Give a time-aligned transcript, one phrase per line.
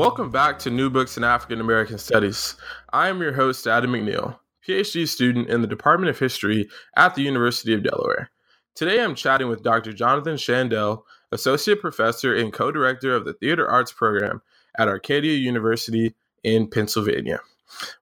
[0.00, 2.56] Welcome back to New Books in African American Studies.
[2.90, 7.20] I am your host, Adam McNeil, PhD student in the Department of History at the
[7.20, 8.30] University of Delaware.
[8.74, 9.92] Today I'm chatting with Dr.
[9.92, 14.40] Jonathan Shandell, Associate Professor and Co Director of the Theater Arts Program
[14.78, 17.40] at Arcadia University in Pennsylvania.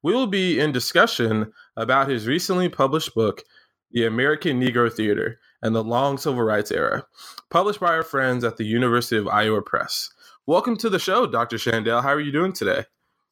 [0.01, 3.43] We will be in discussion about his recently published book,
[3.91, 7.07] The American Negro Theater and the Long Civil Rights Era,
[7.51, 10.11] published by our friends at the University of Iowa Press.
[10.49, 11.59] Welcome to the show, Dr.
[11.59, 12.03] Shandell.
[12.03, 12.87] How are you doing today?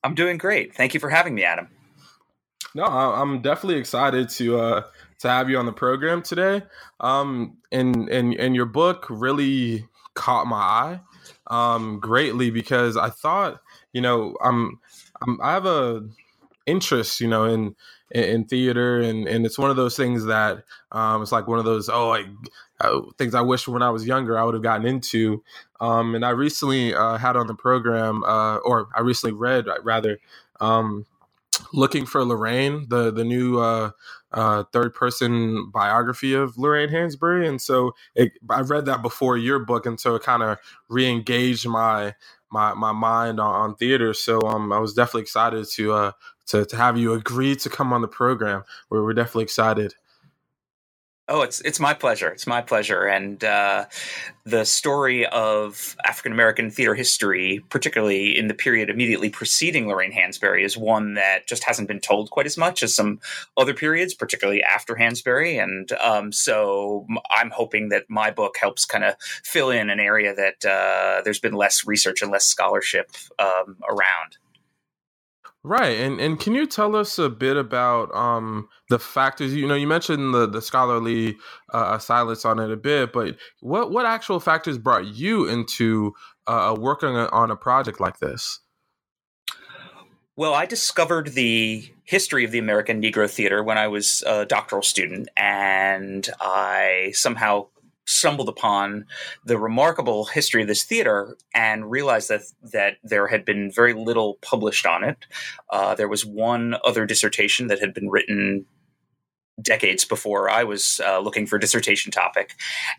[0.04, 0.74] I'm doing great.
[0.74, 1.68] Thank you for having me, Adam.
[2.74, 4.82] No, I'm definitely excited to uh,
[5.20, 6.62] to have you on the program today.
[7.00, 11.00] Um, and and and your book really caught my eye
[11.46, 13.62] um, greatly because I thought,
[13.94, 14.78] you know, I'm,
[15.22, 16.06] I'm I have a
[16.66, 17.74] interest, you know, in
[18.10, 21.64] in, theater, and and it's one of those things that um, it's like one of
[21.64, 22.26] those oh, I,
[22.80, 25.42] uh, things I wish when I was younger I would have gotten into.
[25.80, 29.80] Um, and I recently uh, had on the program, uh, or I recently read uh,
[29.82, 30.18] rather,
[30.60, 31.06] um,
[31.72, 33.90] looking for Lorraine, the the new uh,
[34.32, 39.58] uh, third person biography of Lorraine Hansberry, and so it, I read that before your
[39.58, 42.14] book, and so it kind of re-engaged my
[42.50, 44.14] my my mind on, on theater.
[44.14, 46.12] So um, I was definitely excited to
[46.46, 48.64] to to have you agree to come on the program.
[48.90, 49.94] We're we're definitely excited.
[51.28, 52.28] Oh, it's it's my pleasure.
[52.28, 53.86] It's my pleasure, and uh,
[54.44, 60.64] the story of African American theater history, particularly in the period immediately preceding Lorraine Hansberry,
[60.64, 63.18] is one that just hasn't been told quite as much as some
[63.56, 65.60] other periods, particularly after Hansberry.
[65.60, 70.32] And um, so, I'm hoping that my book helps kind of fill in an area
[70.32, 73.10] that uh, there's been less research and less scholarship
[73.40, 74.38] um, around.
[75.68, 79.52] Right, and and can you tell us a bit about um, the factors?
[79.52, 81.36] You know, you mentioned the the scholarly
[81.74, 86.14] uh, silence on it a bit, but what what actual factors brought you into
[86.46, 88.60] uh, working on a project like this?
[90.36, 94.82] Well, I discovered the history of the American Negro Theater when I was a doctoral
[94.82, 97.66] student, and I somehow
[98.06, 99.04] stumbled upon
[99.44, 104.38] the remarkable history of this theater and realized that that there had been very little
[104.42, 105.26] published on it.
[105.70, 108.64] Uh, there was one other dissertation that had been written
[109.60, 112.54] decades before I was uh, looking for a dissertation topic,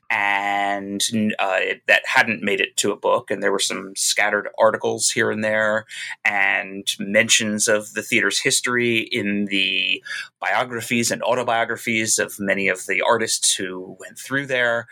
[0.10, 1.02] and
[1.40, 3.30] uh, it, that hadn't made it to a book.
[3.30, 5.86] And there were some scattered articles here and there,
[6.26, 10.04] and mentions of the theater's history in the
[10.40, 14.88] biographies and autobiographies of many of the artists who went through there.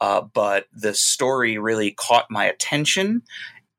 [0.00, 3.22] Uh, but the story really caught my attention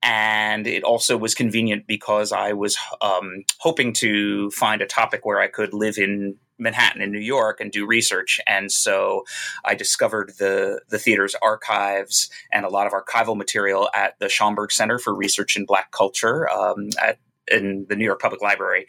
[0.05, 5.39] and it also was convenient because I was um, hoping to find a topic where
[5.39, 8.39] I could live in Manhattan in New York and do research.
[8.47, 9.23] And so
[9.63, 14.71] I discovered the the theater's archives and a lot of archival material at the Schomburg
[14.71, 17.19] Center for Research in Black Culture um, at
[17.51, 18.87] in the New York Public Library,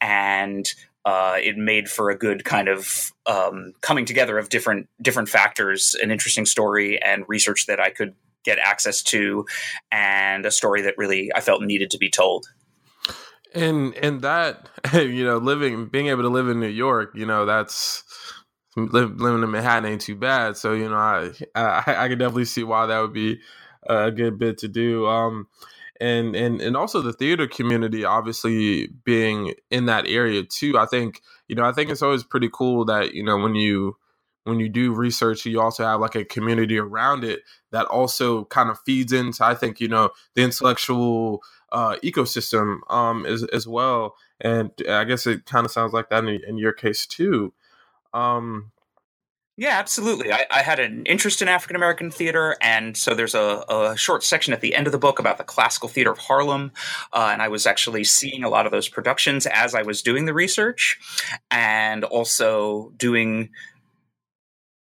[0.00, 0.72] and
[1.04, 5.94] uh, it made for a good kind of um, coming together of different different factors,
[6.02, 9.44] an interesting story, and research that I could get access to,
[9.90, 12.46] and a story that really I felt needed to be told
[13.54, 17.46] and and that you know living being able to live in new york you know
[17.46, 18.04] that's
[18.76, 20.56] living in manhattan ain't too bad.
[20.56, 23.40] So you know i i, I could definitely see why that would be
[23.88, 25.06] a good bit to do.
[25.06, 25.48] Um
[26.00, 31.22] and and and also the theater community obviously being in that area too i think
[31.48, 33.96] you know i think it's always pretty cool that you know when you
[34.44, 37.40] when you do research you also have like a community around it
[37.72, 41.40] that also kind of feeds into i think you know the intellectual
[41.72, 44.16] uh, ecosystem um, as as well.
[44.40, 47.52] And I guess it kind of sounds like that in, in your case too.
[48.12, 48.72] Um,
[49.58, 50.32] yeah, absolutely.
[50.32, 54.22] I, I, had an interest in African American theater, and so there's a, a, short
[54.22, 56.72] section at the end of the book about the classical theater of Harlem.
[57.10, 60.26] Uh, and I was actually seeing a lot of those productions as I was doing
[60.26, 60.98] the research,
[61.50, 63.48] and also doing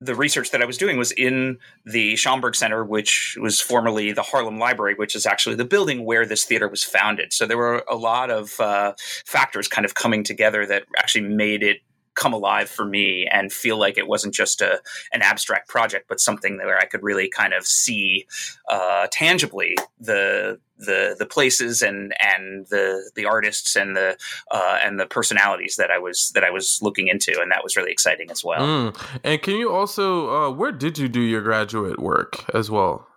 [0.02, 4.22] the research that I was doing was in the Schomburg Center, which was formerly the
[4.22, 7.34] Harlem Library, which is actually the building where this theater was founded.
[7.34, 8.94] So there were a lot of uh,
[9.26, 11.82] factors kind of coming together that actually made it
[12.20, 14.82] come alive for me and feel like it wasn't just a
[15.14, 18.28] an abstract project, but something where I could really kind of see
[18.68, 24.18] uh, tangibly the the the places and and the the artists and the
[24.52, 27.76] uh, and the personalities that I was that I was looking into, and that was
[27.76, 28.62] really exciting as well.
[28.62, 29.20] Mm.
[29.24, 33.09] And can you also uh, where did you do your graduate work as well?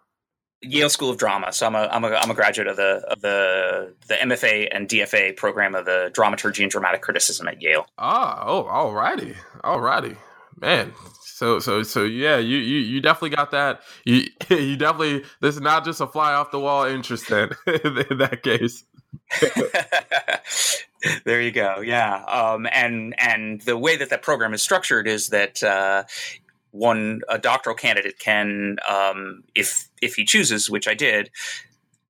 [0.62, 1.53] Yale School of Drama.
[1.53, 4.88] So I'm a I'm a I'm a graduate of the of the the MFA and
[4.88, 7.87] DFA program of the dramaturgy and dramatic criticism at Yale.
[7.99, 10.17] Ah, oh, alrighty, alrighty,
[10.61, 10.93] man.
[11.23, 13.82] So so so yeah, you you, you definitely got that.
[14.05, 18.19] You you definitely this is not just a fly off the wall interest then in
[18.19, 18.85] that case.
[21.25, 21.81] there you go.
[21.81, 22.25] Yeah.
[22.25, 26.05] Um, and and the way that that program is structured is that uh,
[26.73, 31.31] one a doctoral candidate can, um, if if he chooses, which I did,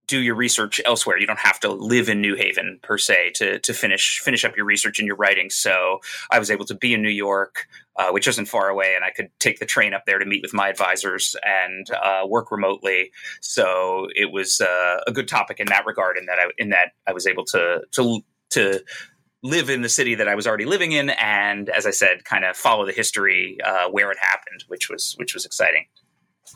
[0.07, 1.17] do your research elsewhere.
[1.17, 4.55] You don't have to live in New Haven per se to to finish finish up
[4.55, 5.49] your research and your writing.
[5.49, 5.99] So
[6.31, 9.11] I was able to be in New York, uh, which isn't far away, and I
[9.11, 13.11] could take the train up there to meet with my advisors and uh, work remotely.
[13.41, 16.17] So it was uh, a good topic in that regard.
[16.17, 18.21] In that I in that I was able to to
[18.51, 18.83] to
[19.43, 22.45] live in the city that I was already living in, and as I said, kind
[22.45, 25.85] of follow the history uh, where it happened, which was which was exciting.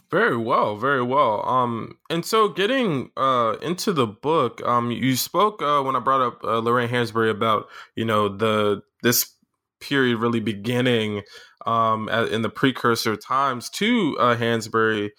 [0.10, 1.48] Very well, very well.
[1.48, 6.22] Um, and so getting uh into the book, um, you spoke uh, when I brought
[6.22, 9.34] up uh, Lorraine Hansberry about you know the this
[9.80, 11.22] period really beginning
[11.66, 15.10] um in the precursor times to uh, Hansberry,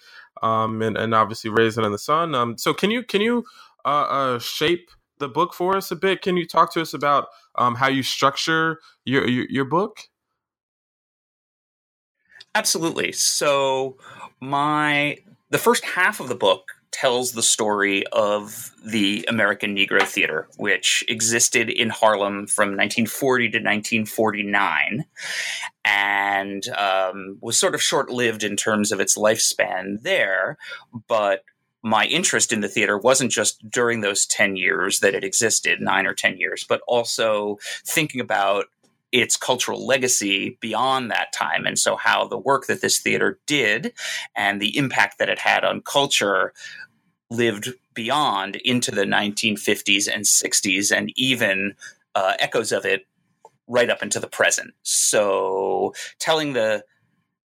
[0.42, 2.34] um, and and obviously Raisin in the Sun.
[2.34, 3.44] Um, so can you can you
[3.84, 6.22] uh, uh shape the book for us a bit?
[6.22, 10.00] Can you talk to us about um, how you structure your, your, your book?
[12.54, 13.12] Absolutely.
[13.12, 13.96] So
[14.40, 15.18] my
[15.50, 21.04] the first half of the book tells the story of the American Negro Theater, which
[21.06, 25.04] existed in Harlem from 1940 to 1949
[25.84, 30.56] and um, was sort of short lived in terms of its lifespan there,
[31.06, 31.44] but
[31.82, 36.06] my interest in the theater wasn't just during those 10 years that it existed, nine
[36.06, 38.66] or 10 years, but also thinking about
[39.12, 41.66] its cultural legacy beyond that time.
[41.66, 43.92] And so, how the work that this theater did
[44.34, 46.52] and the impact that it had on culture
[47.30, 51.74] lived beyond into the 1950s and 60s, and even
[52.14, 53.06] uh, echoes of it
[53.66, 54.72] right up into the present.
[54.82, 56.84] So, telling the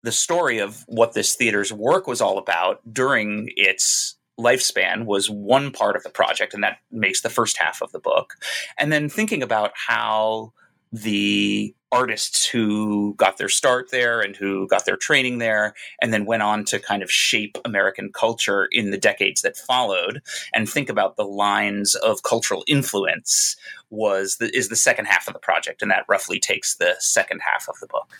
[0.02, 5.70] the story of what this theater's work was all about during its lifespan was one
[5.70, 8.34] part of the project, and that makes the first half of the book.
[8.78, 10.52] And then thinking about how
[10.92, 16.24] the artists who got their start there and who got their training there and then
[16.24, 20.22] went on to kind of shape American culture in the decades that followed
[20.54, 23.56] and think about the lines of cultural influence
[23.90, 27.40] was the, is the second half of the project and that roughly takes the second
[27.40, 28.18] half of the book.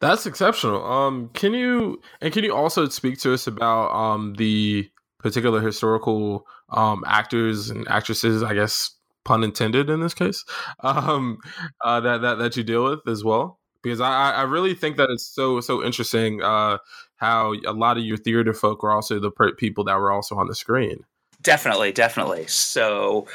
[0.00, 0.84] That's exceptional.
[0.84, 4.90] Um, can you and can you also speak to us about um, the
[5.26, 8.92] particular historical um, actors and actresses, I guess
[9.24, 10.44] pun intended in this case,
[10.80, 11.38] um,
[11.84, 13.58] uh, that that that you deal with as well.
[13.82, 16.78] Because I, I really think that it's so so interesting uh,
[17.16, 20.46] how a lot of your theater folk are also the people that were also on
[20.46, 21.04] the screen.
[21.42, 22.46] Definitely, definitely.
[22.46, 23.26] So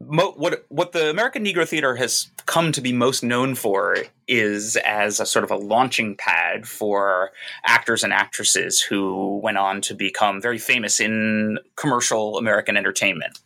[0.00, 3.96] mo- what what the American Negro Theater has come to be most known for
[4.26, 7.30] is as a sort of a launching pad for
[7.64, 13.38] actors and actresses who went on to become very famous in commercial American entertainment.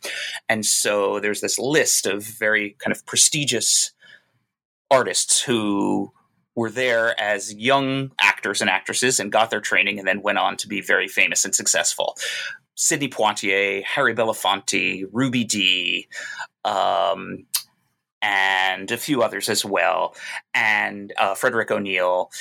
[0.47, 3.91] And so there's this list of very kind of prestigious
[4.89, 6.11] artists who
[6.55, 10.55] were there as young actors and actresses and got their training and then went on
[10.57, 12.15] to be very famous and successful.
[12.75, 16.07] Sidney Poitier, Harry Belafonte, Ruby Dee,
[16.65, 17.45] um,
[18.21, 20.15] and a few others as well,
[20.53, 22.31] and uh, Frederick O'Neal.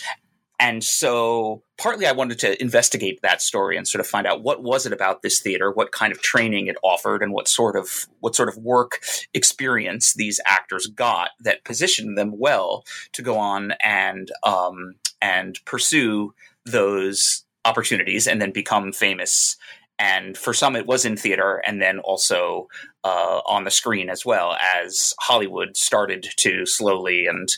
[0.61, 4.62] And so, partly, I wanted to investigate that story and sort of find out what
[4.62, 8.07] was it about this theater, what kind of training it offered, and what sort of
[8.21, 9.01] what sort of work
[9.35, 16.33] experience these actors got that positioned them well to go on and um, and pursue
[16.65, 19.57] those opportunities and then become famous
[20.02, 22.68] and for some it was in theater and then also
[23.04, 27.49] uh, on the screen as well as hollywood started to slowly and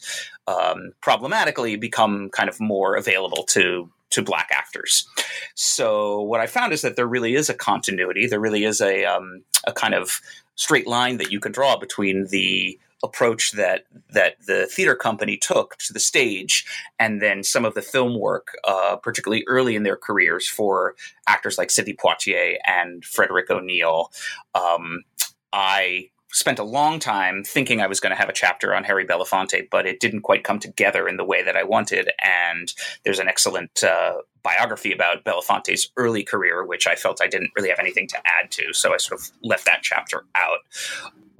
[0.47, 5.09] um, problematically become kind of more available to to black actors.
[5.55, 8.27] So what i found is that there really is a continuity.
[8.27, 10.21] There really is a, um, a kind of
[10.55, 15.77] straight line that you can draw between the approach that that the theater company took
[15.79, 16.65] to the stage,
[16.99, 20.95] and then some of the film work, uh, particularly early in their careers, for
[21.29, 24.11] actors like Sidney Poitier and Frederick O'Neal.
[24.55, 25.05] Um,
[25.53, 29.07] I spent a long time thinking I was going to have a chapter on Harry
[29.07, 32.11] Belafonte, but it didn't quite come together in the way that I wanted.
[32.21, 32.73] And
[33.05, 37.69] there's an excellent uh, biography about Belafonte's early career, which I felt I didn't really
[37.69, 40.59] have anything to add to, so I sort of left that chapter out.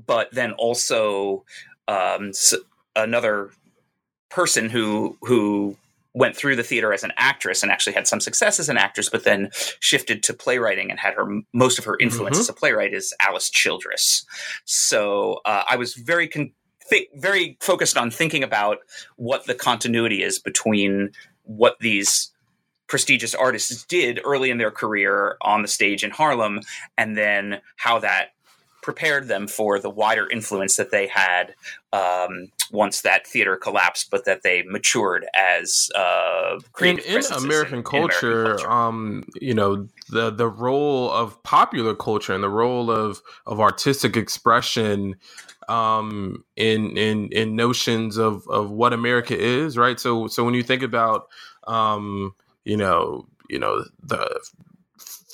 [0.07, 1.45] But then also
[1.89, 2.33] um,
[2.97, 3.51] another
[4.31, 5.77] person who who
[6.15, 9.09] went through the theater as an actress and actually had some success as an actress,
[9.09, 12.43] but then shifted to playwriting and had her most of her influence mm-hmm.
[12.43, 14.25] as a playwright is Alice Childress.
[14.65, 16.53] So uh, I was very con-
[16.89, 18.79] th- very focused on thinking about
[19.17, 21.11] what the continuity is between
[21.43, 22.31] what these
[22.87, 26.61] prestigious artists did early in their career on the stage in Harlem,
[26.97, 28.34] and then how that
[28.85, 31.55] prepared them for the wider influence that they had
[31.95, 37.83] um, once that theater collapsed, but that they matured as uh, in, in American, in,
[37.83, 38.71] culture, in American culture.
[38.71, 44.19] Um, you know, the the role of popular culture and the role of of artistic
[44.19, 45.17] expression
[45.69, 49.99] um, in in in notions of of what America is, right?
[49.99, 51.29] So so when you think about
[51.67, 52.35] um,
[52.67, 54.47] you know you know the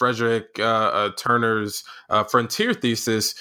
[0.00, 3.34] Frederick uh, uh, Turner's uh, frontier thesis,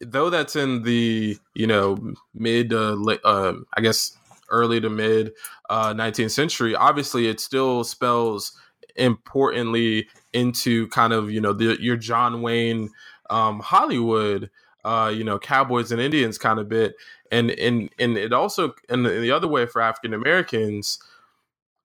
[0.00, 4.16] though that's in the you know mid, uh, uh, I guess
[4.48, 5.34] early to mid
[5.70, 8.58] 19th uh, century, obviously it still spells
[8.96, 12.88] importantly into kind of you know the, your John Wayne
[13.28, 14.50] um, Hollywood.
[14.86, 16.94] you know, cowboys and Indians kind of bit,
[17.30, 20.98] and and and it also, and the other way for African Americans,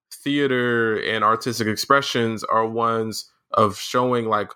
[0.10, 4.52] theater and artistic expressions are ones of showing like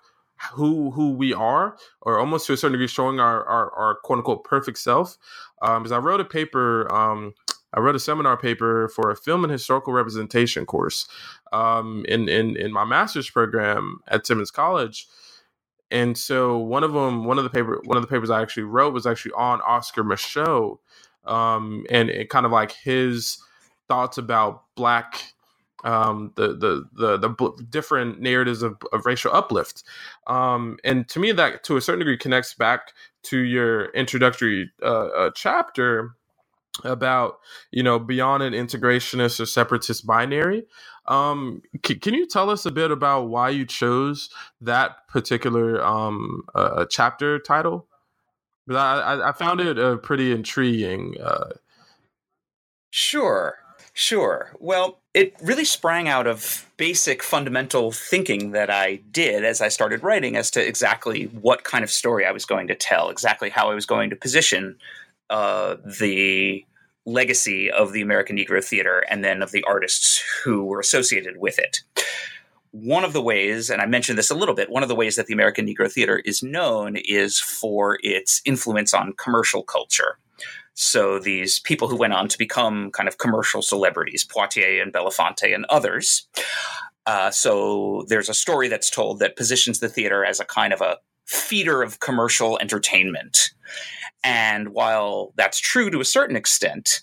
[0.52, 4.18] who who we are, or almost to a certain degree showing our our, our quote
[4.18, 5.16] unquote perfect self.
[5.62, 7.34] Um, because I wrote a paper, um,
[7.72, 11.08] I wrote a seminar paper for a film and historical representation course,
[11.52, 15.06] um, in in in my master's program at Simmons College.
[15.90, 18.64] And so one of them, one of the paper, one of the papers I actually
[18.64, 20.78] wrote was actually on Oscar Micheaux,
[21.24, 23.38] um, and it kind of like his
[23.88, 25.32] thoughts about black
[25.84, 29.84] um, the, the the the different narratives of, of racial uplift,
[30.26, 32.92] um, and to me that to a certain degree connects back
[33.24, 36.12] to your introductory uh, uh, chapter
[36.84, 37.38] about
[37.70, 40.64] you know beyond an integrationist or separatist binary.
[41.06, 44.28] Um, c- can you tell us a bit about why you chose
[44.60, 47.86] that particular um, uh, chapter title?
[48.66, 51.14] Because I, I, found it uh, pretty intriguing.
[51.22, 51.50] Uh.
[52.90, 53.58] Sure.
[53.92, 54.50] Sure.
[54.58, 60.02] Well, it really sprang out of basic fundamental thinking that I did as I started
[60.02, 63.70] writing as to exactly what kind of story I was going to tell, exactly how
[63.70, 64.76] I was going to position
[65.30, 66.66] uh, the
[67.06, 71.58] legacy of the American Negro Theater and then of the artists who were associated with
[71.58, 71.78] it.
[72.72, 75.16] One of the ways, and I mentioned this a little bit, one of the ways
[75.16, 80.18] that the American Negro Theater is known is for its influence on commercial culture.
[80.76, 85.54] So these people who went on to become kind of commercial celebrities, Poitier and Belafonte
[85.54, 86.28] and others.
[87.06, 90.82] Uh, so there's a story that's told that positions the theater as a kind of
[90.82, 93.50] a feeder of commercial entertainment.
[94.22, 97.00] And while that's true to a certain extent,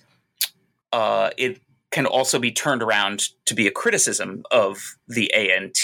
[0.92, 5.80] uh, it can also be turned around to be a criticism of the ANT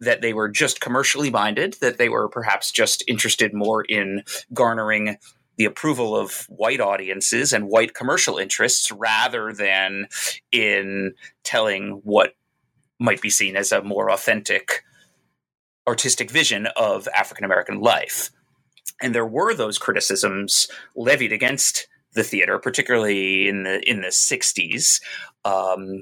[0.00, 5.16] that they were just commercially minded, that they were perhaps just interested more in garnering
[5.56, 10.06] the approval of white audiences and white commercial interests rather than
[10.52, 12.34] in telling what
[12.98, 14.82] might be seen as a more authentic
[15.86, 18.30] artistic vision of African American life.
[19.00, 25.00] And there were those criticisms levied against the theater, particularly in the in the '60s,
[25.44, 26.00] um,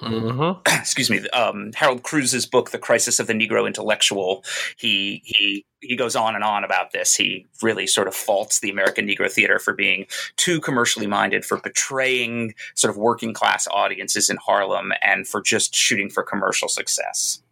[0.00, 0.60] Mm-hmm.
[0.80, 4.44] excuse me, um, Harold Cruse's book, "The Crisis of the Negro Intellectual."
[4.76, 7.14] He he he goes on and on about this.
[7.14, 11.58] He really sort of faults the American Negro Theater for being too commercially minded, for
[11.58, 17.42] betraying sort of working class audiences in Harlem, and for just shooting for commercial success.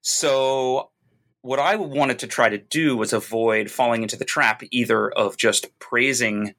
[0.00, 0.90] So
[1.42, 5.36] what I wanted to try to do was avoid falling into the trap either of
[5.36, 6.54] just praising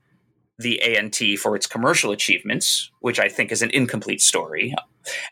[0.59, 4.73] the ANT for its commercial achievements, which I think is an incomplete story,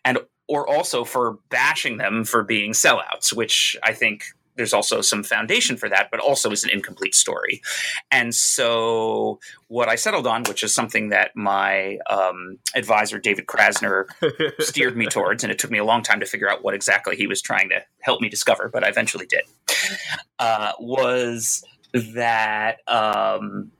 [0.03, 4.25] and or also for bashing them for being sellouts, which I think
[4.55, 7.61] there's also some foundation for that, but also is an incomplete story.
[8.11, 14.05] And so, what I settled on, which is something that my um, advisor David Krasner
[14.59, 17.15] steered me towards, and it took me a long time to figure out what exactly
[17.15, 19.43] he was trying to help me discover, but I eventually did,
[20.39, 21.63] uh, was
[21.93, 22.87] that.
[22.87, 23.71] Um,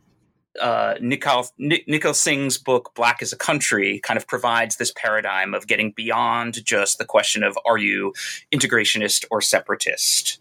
[0.60, 5.91] uh, Nikhil, Singh's book Black Is a Country kind of provides this paradigm of getting
[5.91, 8.13] beyond just the question of are you
[8.53, 10.39] integrationist or separatist,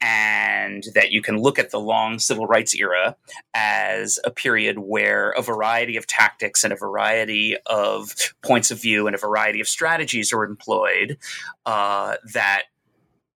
[0.00, 3.16] and and that you can look at the long civil rights era
[3.54, 9.06] as a period where a variety of tactics and a variety of points of view
[9.06, 11.18] and a variety of strategies are employed
[11.66, 12.64] uh, that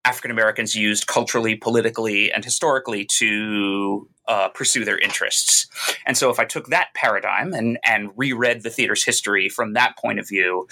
[0.07, 5.67] African Americans used culturally, politically, and historically to uh, pursue their interests.
[6.07, 9.99] And so, if I took that paradigm and and reread the theater's history from that
[9.99, 10.69] point of view,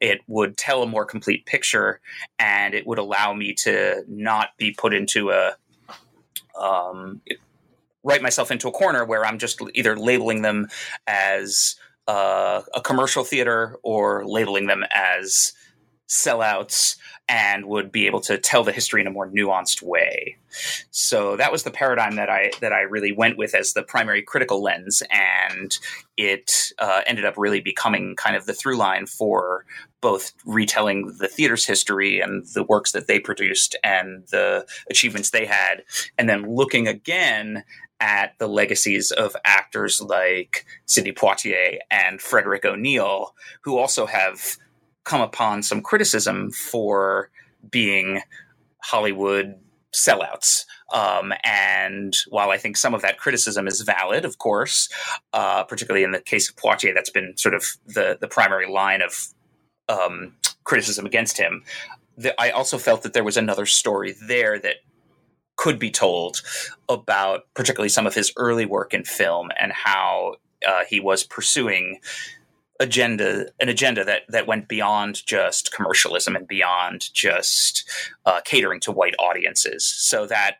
[0.00, 2.00] it would tell a more complete picture,
[2.38, 5.56] and it would allow me to not be put into a
[6.60, 7.22] um,
[8.02, 10.68] write myself into a corner where I'm just either labeling them
[11.06, 11.76] as
[12.06, 15.54] uh, a commercial theater or labeling them as
[16.06, 16.96] sellouts
[17.28, 20.36] and would be able to tell the history in a more nuanced way.
[20.90, 24.22] So that was the paradigm that I that I really went with as the primary
[24.22, 25.76] critical lens, and
[26.16, 29.64] it uh, ended up really becoming kind of the through line for
[30.00, 35.46] both retelling the theater's history and the works that they produced and the achievements they
[35.46, 35.82] had,
[36.18, 37.64] and then looking again
[38.00, 44.58] at the legacies of actors like Sidney Poitier and Frederick O'Neal, who also have
[45.04, 47.30] come upon some criticism for
[47.70, 48.22] being
[48.82, 49.54] Hollywood
[49.94, 50.64] sellouts.
[50.92, 54.88] Um, and while I think some of that criticism is valid, of course,
[55.32, 59.02] uh, particularly in the case of Poitier, that's been sort of the the primary line
[59.02, 59.28] of
[59.88, 60.34] um,
[60.64, 61.62] criticism against him.
[62.16, 64.76] The, I also felt that there was another story there that
[65.56, 66.42] could be told
[66.88, 72.00] about, particularly some of his early work in film and how uh, he was pursuing
[72.80, 77.88] agenda an agenda that that went beyond just commercialism and beyond just
[78.26, 80.56] uh, catering to white audiences so that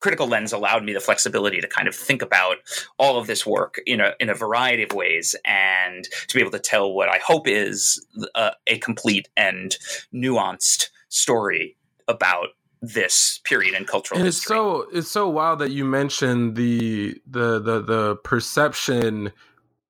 [0.00, 2.58] critical lens allowed me the flexibility to kind of think about
[2.98, 6.50] all of this work in a in a variety of ways and to be able
[6.50, 8.04] to tell what I hope is
[8.34, 9.76] a, uh, a complete and
[10.14, 11.76] nuanced story
[12.08, 12.48] about
[12.82, 14.42] this period in cultural and history.
[14.42, 19.32] it's so it's so wild that you mentioned the the the the perception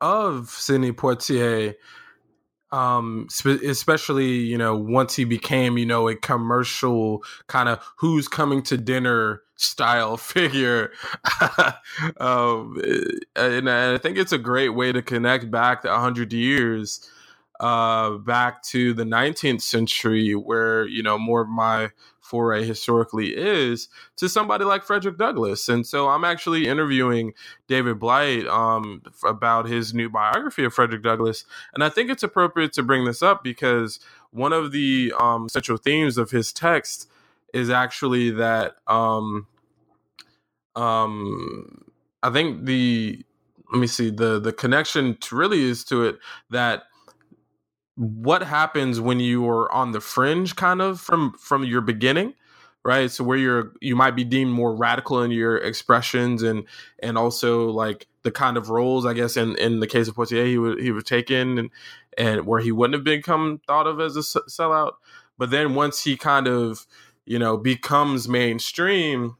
[0.06, 1.74] of Sidney Poitier,
[2.72, 8.28] um, spe- especially you know once he became you know a commercial kind of who's
[8.28, 10.92] coming to dinner style figure,
[12.18, 13.02] um, eh,
[13.36, 17.10] and I think it's a great way to connect back to hundred years
[17.60, 21.90] uh, back to the 19th century, where you know more of my
[22.26, 25.68] foray historically is to somebody like Frederick Douglass.
[25.68, 27.32] And so I'm actually interviewing
[27.68, 31.44] David Blight um, about his new biography of Frederick Douglass.
[31.74, 35.78] And I think it's appropriate to bring this up because one of the um, central
[35.78, 37.08] themes of his text
[37.54, 39.46] is actually that um,
[40.74, 41.84] um,
[42.22, 43.24] I think the
[43.72, 46.18] let me see the the connection to really is to it
[46.50, 46.84] that
[47.96, 52.34] what happens when you are on the fringe kind of from from your beginning
[52.86, 53.10] right?
[53.10, 56.64] So where you're you might be deemed more radical in your expressions and
[57.00, 60.46] and also like the kind of roles i guess in in the case of Poitier
[60.46, 61.70] he would he would take in and
[62.16, 64.92] and where he wouldn't have become thought of as a sellout.
[65.36, 66.86] But then once he kind of
[67.24, 69.36] you know becomes mainstream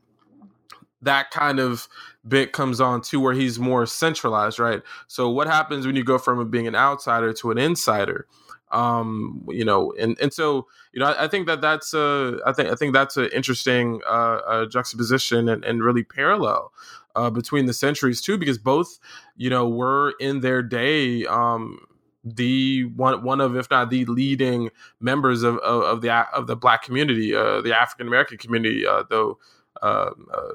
[1.03, 1.89] that kind of
[2.27, 4.83] bit comes on too where he's more centralized right?
[5.07, 8.27] So what happens when you go from being an outsider to an insider
[8.73, 12.53] um you know and and so you know i, I think that that's a i
[12.53, 16.73] think i think that's an interesting uh, uh juxtaposition and, and really parallel
[17.15, 18.99] uh between the centuries too because both
[19.37, 21.79] you know were in their day um
[22.25, 26.57] the one one of if not the leading members of of, of the of the
[26.57, 29.39] black community uh the african american community uh though
[29.83, 30.53] uh, uh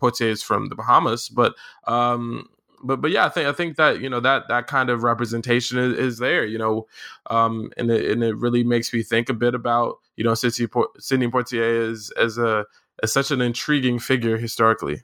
[0.00, 1.54] Poitier is from the Bahamas, but
[1.86, 2.48] um,
[2.82, 5.78] but but yeah, I think I think that you know that that kind of representation
[5.78, 6.86] is, is there, you know,
[7.30, 10.68] um, and it, and it really makes me think a bit about you know Sidney,
[10.98, 12.66] Sidney Poitier as as a
[13.02, 15.02] as such an intriguing figure historically.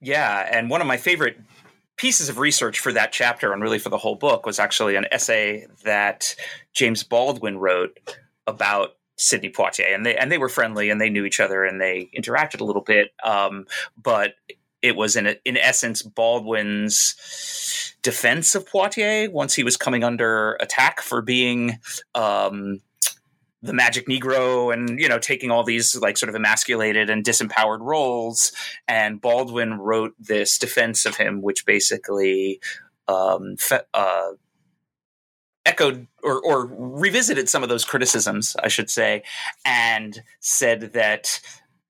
[0.00, 1.38] Yeah, and one of my favorite
[1.96, 5.06] pieces of research for that chapter and really for the whole book was actually an
[5.10, 6.36] essay that
[6.72, 7.98] James Baldwin wrote
[8.46, 11.80] about Sidney Poitier, and they and they were friendly and they knew each other and
[11.80, 13.10] they interacted a little bit.
[13.22, 13.66] Um,
[14.00, 14.34] but
[14.80, 21.00] it was in in essence Baldwin's defense of Poitier once he was coming under attack
[21.00, 21.78] for being
[22.14, 22.80] um,
[23.62, 27.80] the magic Negro and you know taking all these like sort of emasculated and disempowered
[27.80, 28.52] roles.
[28.86, 32.60] And Baldwin wrote this defense of him, which basically
[33.08, 34.30] um, fe- uh,
[35.68, 39.22] echoed or, or revisited some of those criticisms, I should say,
[39.64, 41.40] and said that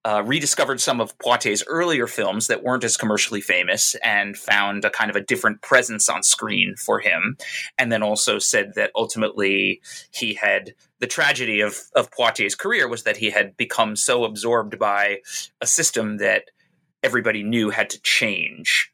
[0.05, 4.91] uh, rediscovered some of Poitier's earlier films that weren't as commercially famous and found a
[4.91, 7.37] kind of a different presence on screen for him.
[7.79, 13.05] And then also said that ultimately he had the tragedy of, of Poitier's career was
[13.05, 15.19] that he had become so absorbed by
[15.61, 16.51] a system that
[17.03, 18.93] everybody knew had to change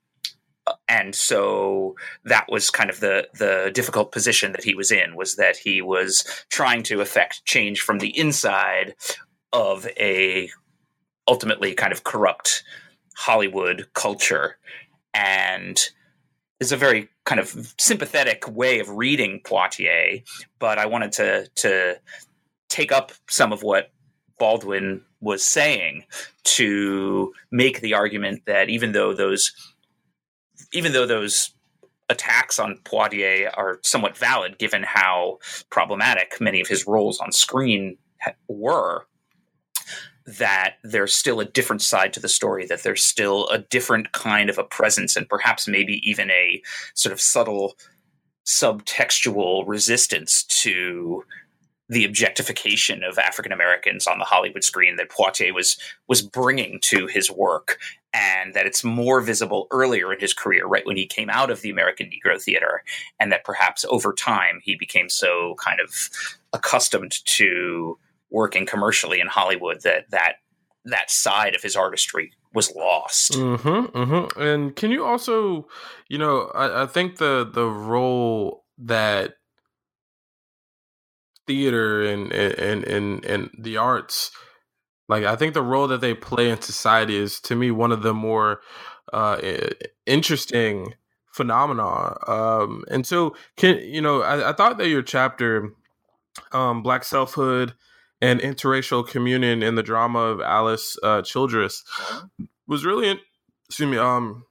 [0.89, 5.37] and so that was kind of the the difficult position that he was in was
[5.37, 8.95] that he was trying to affect change from the inside
[9.53, 10.51] of a
[11.29, 12.65] ultimately kind of corrupt
[13.17, 14.57] Hollywood culture.
[15.13, 15.79] And
[16.61, 20.23] is a very kind of sympathetic way of reading Poitier,
[20.59, 21.97] but I wanted to to
[22.69, 23.91] take up some of what
[24.39, 26.05] Baldwin was saying
[26.45, 29.53] to make the argument that even though those
[30.73, 31.53] even though those
[32.11, 35.39] attacks on Poitier are somewhat valid given how
[35.71, 37.97] problematic many of his roles on screen
[38.49, 39.07] were,
[40.27, 44.49] that there's still a different side to the story, that there's still a different kind
[44.49, 46.63] of a presence, and perhaps maybe even a
[46.95, 47.77] sort of subtle
[48.47, 51.25] subtextual resistance to
[51.89, 55.77] the objectification of African Americans on the Hollywood screen that Poitier was
[56.09, 57.79] was bringing to his work,
[58.13, 61.61] and that it's more visible earlier in his career, right when he came out of
[61.61, 62.83] the American Negro Theater,
[63.21, 66.11] and that perhaps over time he became so kind of
[66.53, 67.99] accustomed to
[68.31, 70.37] working commercially in Hollywood that that
[70.87, 73.33] that side of his artistry was lost.
[73.33, 74.41] Mm-hmm, mm-hmm.
[74.41, 75.67] And can you also,
[76.09, 79.35] you know, I, I think the the role that
[81.47, 84.31] theater and and and and the arts.
[85.09, 88.03] Like i think the role that they play in society is to me one of
[88.03, 88.61] the more
[89.13, 89.39] uh
[90.07, 90.95] interesting
[91.33, 92.17] phenomena.
[92.27, 95.71] Um and so can you know i, I thought that your chapter
[96.53, 97.75] um black selfhood
[98.21, 101.85] and interracial communion in the drama of alice uh childress
[102.67, 103.21] was really
[103.69, 104.45] excuse me um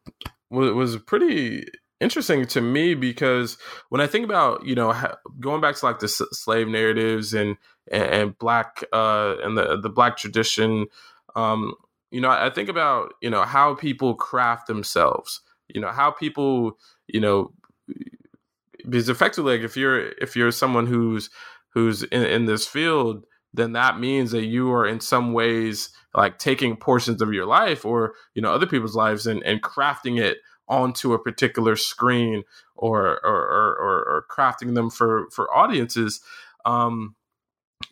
[0.50, 1.66] was, was pretty
[2.04, 3.58] interesting to me because
[3.90, 4.94] when I think about you know
[5.40, 7.58] going back to like the slave narratives and
[7.92, 10.88] and, black uh, and the the black tradition,
[11.36, 11.74] um,
[12.12, 16.78] you know, I think about you know how people craft themselves, you know how people
[17.08, 17.52] you know
[18.90, 21.30] because effectively like if you're if you're someone who's
[21.70, 26.40] who's in, in this field then that means that you are in some ways like
[26.40, 30.38] taking portions of your life or you know other people's lives and, and crafting it
[30.68, 32.44] onto a particular screen
[32.76, 36.22] or or, or, or crafting them for for audiences.
[36.66, 37.16] Um,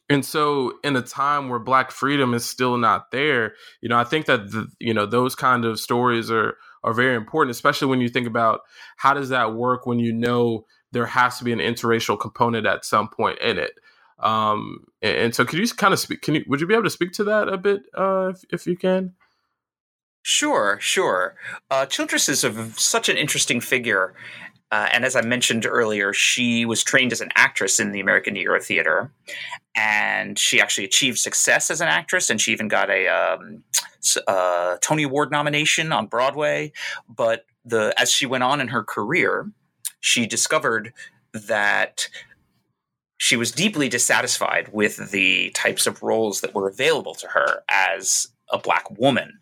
[0.10, 4.04] and so in a time where black freedom is still not there you know i
[4.04, 8.02] think that the, you know those kind of stories are are very important especially when
[8.02, 8.62] you think about
[8.98, 12.86] how does that work when you know there has to be an interracial component at
[12.86, 13.72] some point in it
[14.20, 16.84] um and, and so could you kind of speak can you would you be able
[16.84, 19.14] to speak to that a bit uh if, if you can
[20.24, 21.36] Sure, sure.
[21.70, 24.14] Uh, Childress is a, such an interesting figure.
[24.72, 28.36] Uh, and as I mentioned earlier, she was trained as an actress in the American
[28.36, 29.12] Negro Theater,
[29.76, 32.30] and she actually achieved success as an actress.
[32.30, 33.64] And she even got a, um,
[34.28, 36.72] a Tony Award nomination on Broadway.
[37.10, 39.52] But the as she went on in her career,
[40.00, 40.94] she discovered
[41.34, 42.08] that
[43.18, 48.30] she was deeply dissatisfied with the types of roles that were available to her as
[48.52, 49.40] a black woman.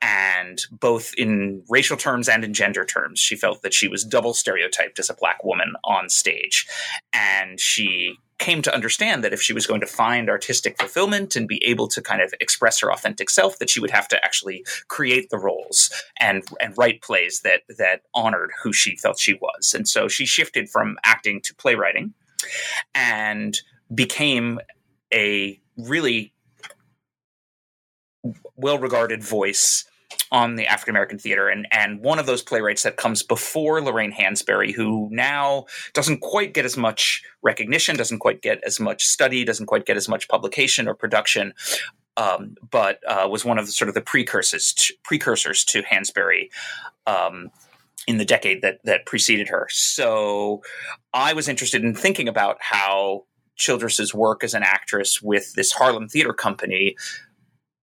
[0.00, 4.34] And both in racial terms and in gender terms, she felt that she was double
[4.34, 6.66] stereotyped as a black woman on stage.
[7.12, 11.46] And she came to understand that if she was going to find artistic fulfillment and
[11.46, 14.64] be able to kind of express her authentic self, that she would have to actually
[14.88, 19.72] create the roles and and write plays that that honored who she felt she was.
[19.74, 22.14] And so she shifted from acting to playwriting
[22.92, 23.60] and
[23.94, 24.58] became
[25.14, 26.31] a really
[28.56, 29.84] well regarded voice
[30.30, 34.12] on the African American theater, and and one of those playwrights that comes before Lorraine
[34.12, 39.44] Hansberry, who now doesn't quite get as much recognition, doesn't quite get as much study,
[39.44, 41.52] doesn't quite get as much publication or production,
[42.16, 46.50] um, but uh, was one of the sort of the precursors to, precursors to Hansberry.
[47.06, 47.50] Um,
[48.08, 50.60] in the decade that that preceded her, so
[51.14, 56.08] I was interested in thinking about how Childress's work as an actress with this Harlem
[56.08, 56.96] Theater Company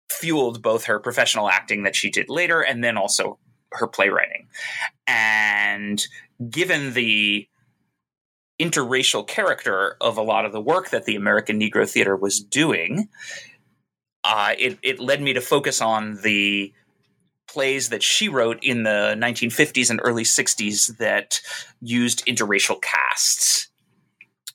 [0.10, 3.38] fueled both her professional acting that she did later and then also
[3.72, 4.48] her playwriting.
[5.08, 6.06] And
[6.50, 7.48] given the
[8.60, 13.08] interracial character of a lot of the work that the American Negro Theater was doing,
[14.24, 16.74] uh, it, it led me to focus on the
[17.48, 21.42] plays that she wrote in the 1950s and early 60s that
[21.82, 23.70] used interracial casts.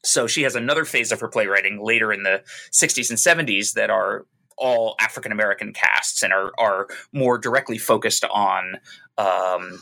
[0.04, 3.90] So she has another phase of her playwriting later in the 60s and 70s that
[3.90, 8.78] are all African American casts and are are more directly focused on
[9.18, 9.80] um,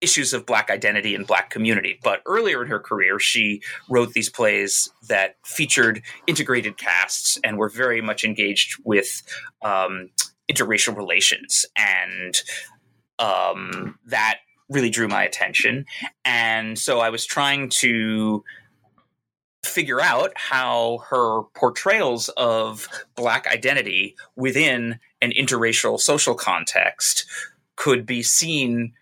[0.00, 1.98] issues of black identity and black community.
[2.02, 7.68] But earlier in her career, she wrote these plays that featured integrated casts and were
[7.68, 9.22] very much engaged with
[9.62, 10.10] um,
[10.50, 11.66] interracial relations.
[11.76, 12.40] And
[13.18, 14.38] um, that
[14.70, 15.84] really drew my attention.
[16.24, 18.44] And so I was trying to
[19.64, 27.26] figure out how her portrayals of black identity within an interracial social context
[27.76, 28.92] could be seen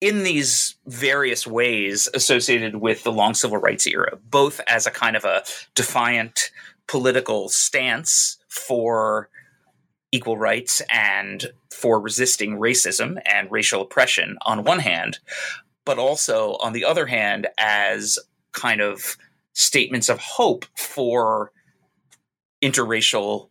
[0.00, 5.14] in these various ways associated with the long civil rights era, both as a kind
[5.14, 5.44] of a
[5.76, 6.50] defiant
[6.88, 9.28] political stance for
[10.10, 15.20] equal rights and for resisting racism and racial oppression on one hand,
[15.84, 18.18] but also on the other hand as
[18.52, 19.16] kind of
[19.52, 21.52] statements of hope for
[22.62, 23.48] interracial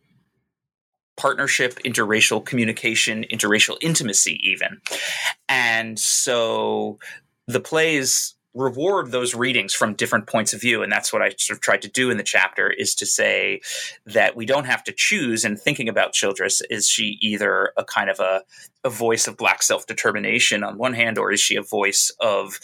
[1.16, 4.80] partnership, interracial communication, interracial intimacy, even.
[5.48, 6.98] And so
[7.46, 11.56] the plays reward those readings from different points of view and that's what i sort
[11.56, 13.58] of tried to do in the chapter is to say
[14.04, 18.10] that we don't have to choose in thinking about childress is she either a kind
[18.10, 18.42] of a,
[18.84, 22.60] a voice of black self-determination on one hand or is she a voice of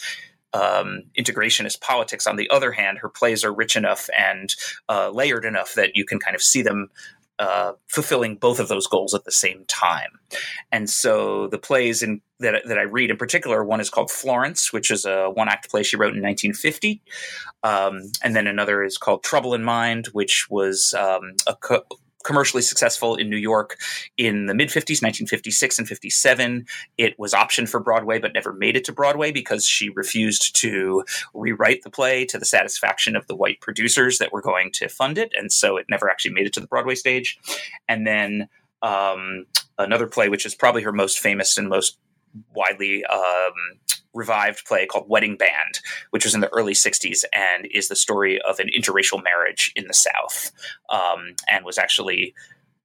[0.53, 4.55] um, integrationist politics on the other hand her plays are rich enough and
[4.87, 6.89] uh, layered enough that you can kind of see them
[7.39, 10.19] uh, fulfilling both of those goals at the same time.
[10.73, 14.73] And so the plays in, that, that I read in particular, one is called Florence,
[14.73, 17.01] which is a one act play she wrote in 1950.
[17.63, 21.85] Um, and then another is called Trouble in Mind, which was um, a co-
[22.23, 23.77] commercially successful in New York
[24.17, 26.65] in the mid 50s, 1956 and 57.
[26.97, 31.03] It was optioned for Broadway, but never made it to Broadway because she refused to
[31.33, 35.17] rewrite the play to the satisfaction of the white producers that were going to fund
[35.17, 35.31] it.
[35.37, 37.39] And so it never actually made it to the Broadway stage.
[37.87, 38.49] And then
[38.81, 39.45] um,
[39.77, 41.97] another play, which is probably her most famous and most
[42.53, 43.53] widely um,
[44.19, 45.79] revived play called Wedding Band,
[46.11, 49.87] which was in the early 60s and is the story of an interracial marriage in
[49.87, 50.51] the South
[50.89, 52.35] um, and was actually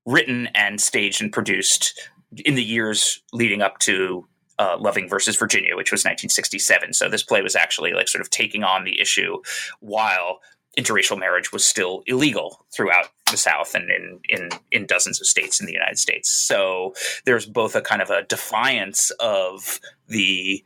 [0.07, 2.09] written and staged and produced
[2.45, 4.27] in the years leading up to
[4.59, 6.93] uh, Loving versus Virginia, which was 1967.
[6.93, 9.39] So this play was actually like sort of taking on the issue
[9.81, 10.39] while
[10.79, 15.61] interracial marriage was still illegal throughout the South and in, in, in dozens of states
[15.61, 16.31] in the United States.
[16.31, 16.95] So
[17.25, 20.65] there's both a kind of a defiance of the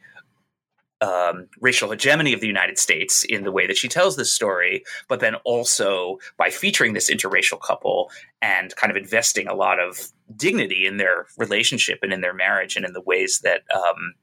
[1.01, 4.85] um, racial hegemony of the United States in the way that she tells this story,
[5.09, 8.11] but then also by featuring this interracial couple
[8.43, 12.77] and kind of investing a lot of dignity in their relationship and in their marriage
[12.77, 14.15] and in the ways that um,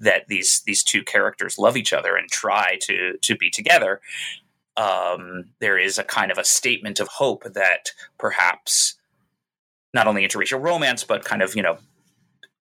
[0.00, 4.00] that these these two characters love each other and try to to be together.
[4.76, 8.96] Um, there is a kind of a statement of hope that perhaps
[9.92, 11.78] not only interracial romance, but kind of you know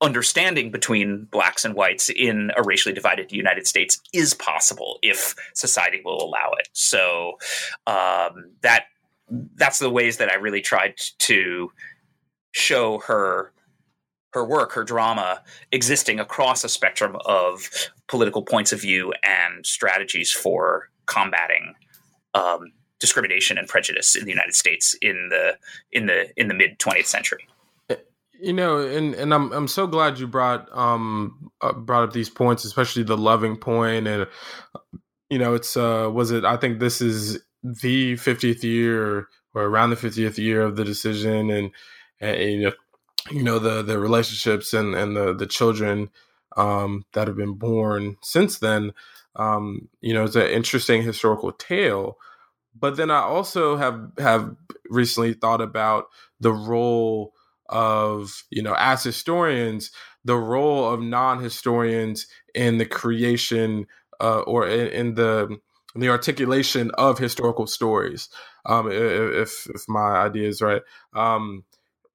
[0.03, 6.01] understanding between blacks and whites in a racially divided United States is possible if society
[6.03, 6.67] will allow it.
[6.73, 7.37] So
[7.87, 8.85] um, that
[9.55, 11.71] that's the ways that I really tried to
[12.51, 13.51] show her
[14.33, 17.69] her work, her drama, existing across a spectrum of
[18.07, 21.75] political points of view and strategies for combating
[22.33, 25.57] um, discrimination and prejudice in the United States in the
[25.91, 27.47] in the in the mid 20th century.
[28.39, 32.29] You know, and and I'm I'm so glad you brought um uh, brought up these
[32.29, 34.27] points, especially the loving point, and
[35.29, 36.45] you know, it's uh was it?
[36.45, 41.49] I think this is the 50th year or around the 50th year of the decision,
[41.49, 41.71] and
[42.19, 42.73] and, and you know,
[43.31, 46.09] you know the the relationships and and the the children
[46.57, 48.93] um that have been born since then.
[49.35, 52.17] Um, you know, it's an interesting historical tale.
[52.79, 54.55] But then I also have have
[54.89, 56.05] recently thought about
[56.39, 57.33] the role
[57.73, 59.91] of you know as historians
[60.23, 63.85] the role of non-historians in the creation
[64.21, 65.59] uh, or in, in, the
[65.95, 68.29] in the articulation of historical stories
[68.65, 70.81] um, if if my idea is right.
[71.13, 71.65] Um,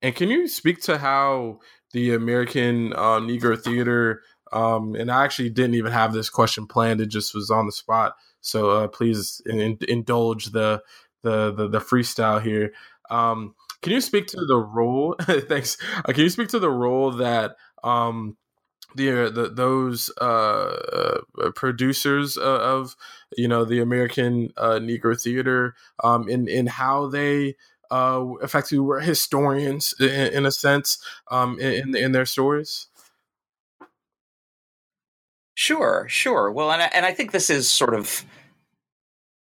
[0.01, 1.59] and can you speak to how
[1.93, 7.01] the american uh, negro theater um, and i actually didn't even have this question planned
[7.01, 10.83] it just was on the spot so uh, please in, indulge the,
[11.23, 12.73] the the the freestyle here.
[13.11, 15.15] Um, can you speak to the role?
[15.21, 15.77] thanks.
[16.05, 18.37] Uh, can you speak to the role that um,
[18.95, 22.97] the, uh, the those uh, uh, producers of
[23.37, 27.55] you know the American uh, Negro theater um, in in how they
[27.91, 30.99] uh, effectively were historians in, in a sense
[31.31, 32.89] um, in in their stories?
[35.55, 36.53] Sure, sure.
[36.53, 38.25] Well, and I, and I think this is sort of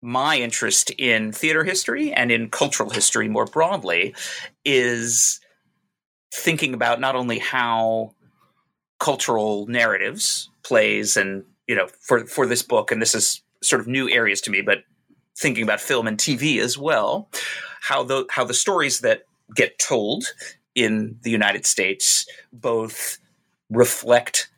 [0.01, 4.15] my interest in theater history and in cultural history more broadly
[4.65, 5.39] is
[6.33, 8.15] thinking about not only how
[8.99, 13.87] cultural narratives plays and you know for for this book and this is sort of
[13.87, 14.79] new areas to me but
[15.37, 17.29] thinking about film and TV as well
[17.81, 19.23] how the how the stories that
[19.55, 20.23] get told
[20.75, 23.17] in the United States both
[23.69, 24.49] reflect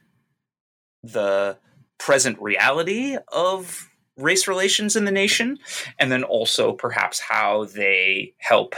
[1.01, 1.57] the
[1.97, 5.57] present reality of race relations in the nation,
[5.99, 8.75] and then also perhaps how they help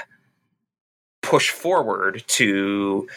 [1.21, 3.08] push forward to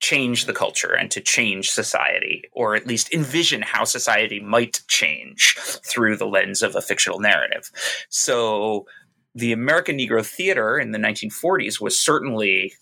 [0.00, 5.56] change the culture and to change society, or at least envision how society might change
[5.84, 7.70] through the lens of a fictional narrative.
[8.08, 8.86] So,
[9.34, 12.72] the American Negro Theater in the 1940s was certainly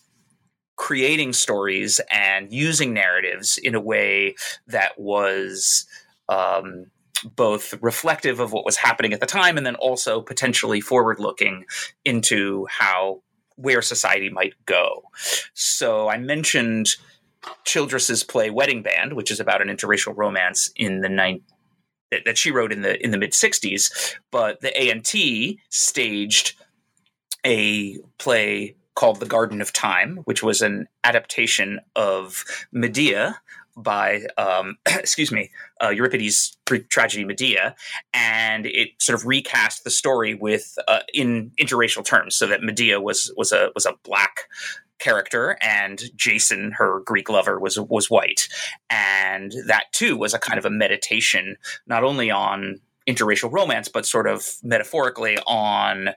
[0.77, 4.35] creating stories and using narratives in a way
[4.67, 5.85] that was
[6.29, 6.85] um,
[7.23, 11.65] both reflective of what was happening at the time and then also potentially forward looking
[12.03, 13.21] into how
[13.55, 15.03] where society might go.
[15.53, 16.95] So I mentioned
[17.63, 21.39] Childress's play Wedding Band, which is about an interracial romance in the
[22.11, 25.13] that, that she wrote in the in the mid 60s, but the ANT
[25.69, 26.55] staged
[27.45, 33.41] a play called The Garden of Time, which was an adaptation of Medea
[33.75, 35.51] by, um, excuse me,
[35.83, 36.57] uh, Euripides'
[36.89, 37.75] tragedy Medea,
[38.13, 43.01] and it sort of recast the story with uh, in interracial terms, so that Medea
[43.01, 44.41] was was a was a black
[44.97, 48.47] character and Jason, her Greek lover, was was white,
[48.89, 51.57] and that too was a kind of a meditation
[51.87, 56.09] not only on interracial romance, but sort of metaphorically on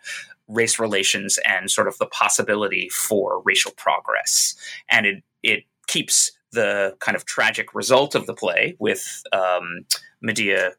[0.49, 4.55] race relations and sort of the possibility for racial progress.
[4.91, 9.85] And it it keeps the kind of tragic result of the play with um,
[10.21, 10.73] Medea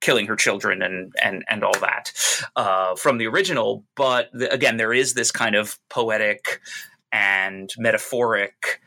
[0.00, 2.12] killing her children and and and all that
[2.56, 3.84] uh, from the original.
[3.96, 6.60] But the, again, there is this kind of poetic
[7.10, 8.80] and metaphoric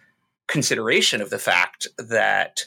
[0.47, 2.65] consideration of the fact that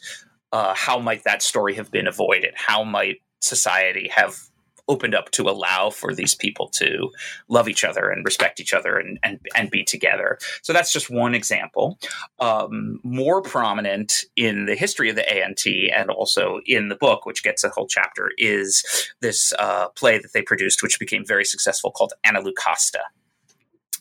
[0.53, 2.55] uh, how might that story have been avoided?
[2.57, 4.50] How might society have
[4.91, 7.11] opened up to allow for these people to
[7.49, 10.39] love each other and respect each other and and, and be together.
[10.63, 11.99] So that's just one example.
[12.41, 17.43] Um, more prominent in the history of the ANT and also in the book, which
[17.43, 18.85] gets a whole chapter, is
[19.21, 23.03] this uh, play that they produced, which became very successful, called Anna Lucasta.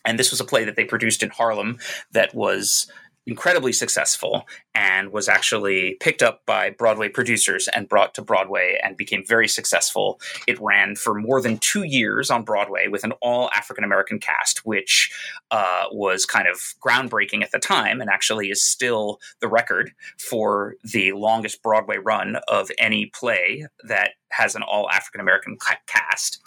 [0.05, 1.77] And this was a play that they produced in Harlem
[2.13, 2.91] that was
[3.29, 8.97] incredibly successful and was actually picked up by Broadway producers and brought to Broadway and
[8.97, 10.19] became very successful.
[10.47, 14.65] It ran for more than two years on Broadway with an all African American cast,
[14.65, 15.11] which
[15.51, 20.75] uh, was kind of groundbreaking at the time and actually is still the record for
[20.83, 26.39] the longest Broadway run of any play that has an all African American cast.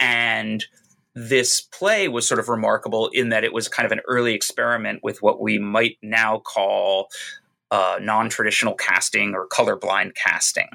[0.00, 0.64] And
[1.28, 5.00] this play was sort of remarkable in that it was kind of an early experiment
[5.02, 7.08] with what we might now call
[7.70, 10.68] uh, non traditional casting or colorblind casting.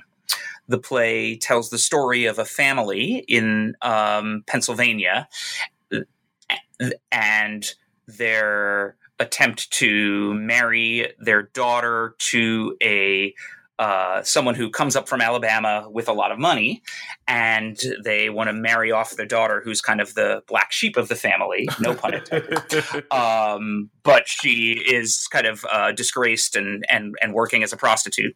[0.67, 5.27] The play tells the story of a family in um, Pennsylvania
[7.12, 7.73] and
[8.08, 13.34] their attempt to marry their daughter to a
[13.77, 16.81] uh, someone who comes up from Alabama with a lot of money,
[17.27, 21.07] and they want to marry off their daughter, who's kind of the black sheep of
[21.09, 23.11] the family, no pun intended.
[23.11, 28.33] um, but she is kind of uh, disgraced and, and and working as a prostitute,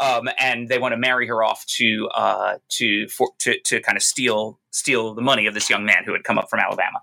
[0.00, 3.96] um, and they want to marry her off to uh, to for, to to kind
[3.96, 6.98] of steal steal the money of this young man who had come up from Alabama.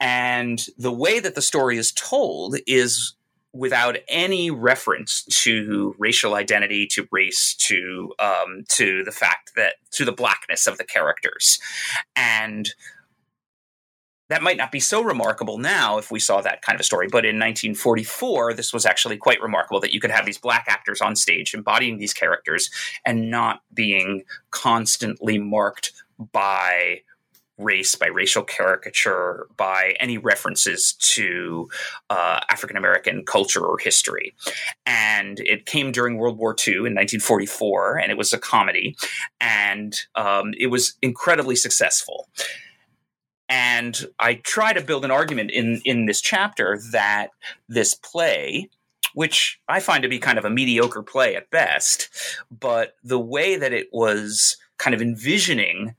[0.00, 3.14] And the way that the story is told is
[3.52, 10.04] without any reference to racial identity, to race, to um, to the fact that to
[10.04, 11.58] the blackness of the characters,
[12.16, 12.74] and
[14.32, 17.06] that might not be so remarkable now if we saw that kind of a story.
[17.06, 21.02] But in 1944, this was actually quite remarkable that you could have these black actors
[21.02, 22.70] on stage embodying these characters
[23.04, 25.92] and not being constantly marked
[26.32, 27.02] by
[27.62, 31.68] race, by racial caricature, by any references to
[32.10, 34.34] uh, African American culture or history.
[34.86, 38.96] And it came during World War II in 1944, and it was a comedy,
[39.40, 42.28] and um, it was incredibly successful.
[43.48, 47.28] And I try to build an argument in, in this chapter that
[47.68, 48.70] this play,
[49.14, 52.08] which I find to be kind of a mediocre play at best,
[52.50, 55.94] but the way that it was kind of envisioning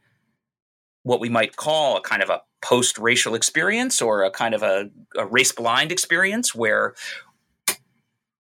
[1.04, 4.64] what we might call a kind of a post racial experience or a kind of
[4.64, 6.95] a, a race blind experience where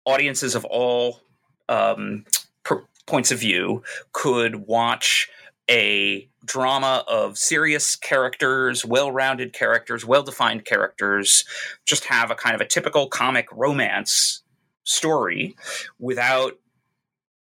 [0.04, 1.20] audiences of all
[1.68, 2.24] um,
[2.62, 3.82] per- points of view
[4.12, 5.28] could watch
[5.68, 11.44] a drama of serious characters, well rounded characters, well defined characters,
[11.84, 14.42] just have a kind of a typical comic romance
[14.84, 15.56] story
[15.98, 16.52] without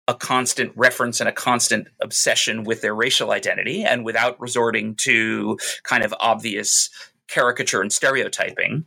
[0.08, 5.58] a constant reference and a constant obsession with their racial identity and without resorting to
[5.84, 6.89] kind of obvious
[7.28, 8.86] caricature and stereotyping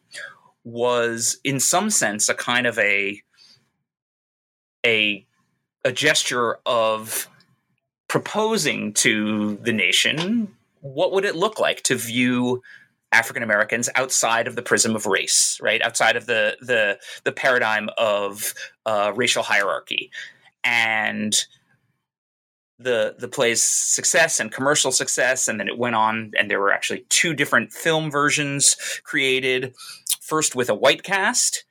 [0.64, 3.20] was in some sense a kind of a
[4.86, 5.26] a
[5.84, 7.28] a gesture of
[8.06, 12.62] proposing to the nation what would it look like to view
[13.10, 15.80] African Americans outside of the prism of race, right?
[15.80, 18.54] Outside of the the the paradigm of
[18.84, 20.10] uh, racial hierarchy,
[20.68, 21.34] and
[22.78, 26.72] the the play's success and commercial success, and then it went on, and there were
[26.72, 29.74] actually two different film versions created.
[30.20, 31.64] First with a white cast,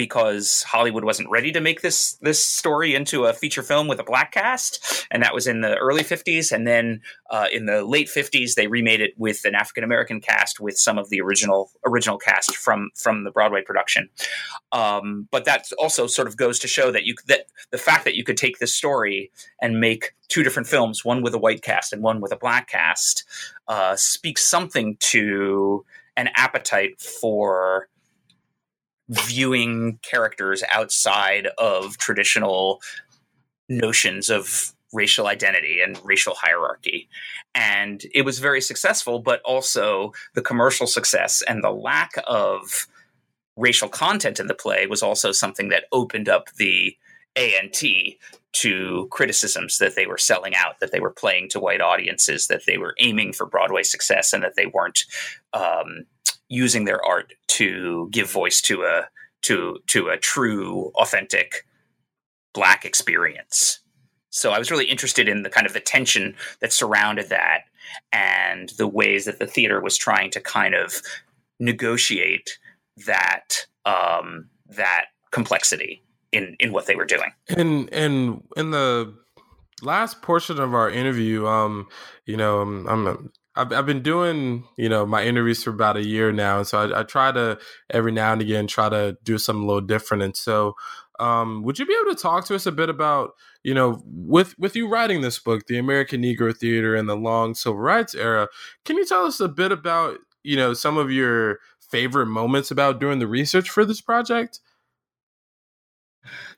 [0.00, 4.02] because Hollywood wasn't ready to make this this story into a feature film with a
[4.02, 6.52] black cast, and that was in the early '50s.
[6.52, 10.58] And then uh, in the late '50s, they remade it with an African American cast
[10.58, 14.08] with some of the original original cast from from the Broadway production.
[14.72, 18.14] Um, but that also sort of goes to show that you that the fact that
[18.14, 19.30] you could take this story
[19.60, 22.68] and make two different films, one with a white cast and one with a black
[22.68, 23.24] cast,
[23.68, 25.84] uh, speaks something to
[26.16, 27.89] an appetite for
[29.10, 32.80] viewing characters outside of traditional
[33.68, 37.08] notions of racial identity and racial hierarchy.
[37.54, 42.86] And it was very successful, but also the commercial success and the lack of
[43.56, 46.96] racial content in the play was also something that opened up the
[47.36, 47.82] ANT
[48.52, 52.62] to criticisms that they were selling out, that they were playing to white audiences, that
[52.66, 55.04] they were aiming for Broadway success, and that they weren't
[55.52, 56.04] um,
[56.48, 59.08] using their art to give voice to a
[59.42, 61.66] to to a true authentic
[62.54, 63.80] black experience.
[64.30, 67.64] So i was really interested in the kind of the tension that surrounded that
[68.12, 71.02] and the ways that the theater was trying to kind of
[71.58, 72.58] negotiate
[73.06, 76.02] that um, that complexity
[76.32, 77.30] in in what they were doing.
[77.48, 79.14] And and in the
[79.82, 81.88] last portion of our interview um
[82.26, 86.06] you know i'm, I'm I've, I've been doing you know my interviews for about a
[86.06, 87.58] year now and so I, I, try to
[87.90, 90.74] every now and again try to do something a little different and so
[91.18, 93.32] um, would you be able to talk to us a bit about
[93.62, 97.54] you know with with you writing this book the american negro theater and the long
[97.54, 98.48] civil rights era
[98.84, 101.58] can you tell us a bit about you know some of your
[101.90, 104.60] favorite moments about doing the research for this project?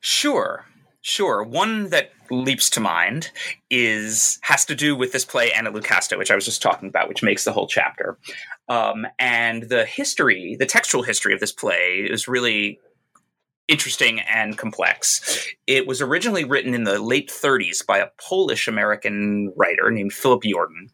[0.00, 0.66] Sure
[1.02, 1.42] Sure.
[1.42, 3.30] One that leaps to mind
[3.70, 7.08] is has to do with this play Anna Lucasta, which I was just talking about,
[7.08, 8.18] which makes the whole chapter.
[8.68, 12.78] Um, and the history, the textual history of this play is really
[13.66, 15.48] interesting and complex.
[15.66, 20.42] It was originally written in the late 30s by a Polish American writer named Philip
[20.42, 20.90] Yordan,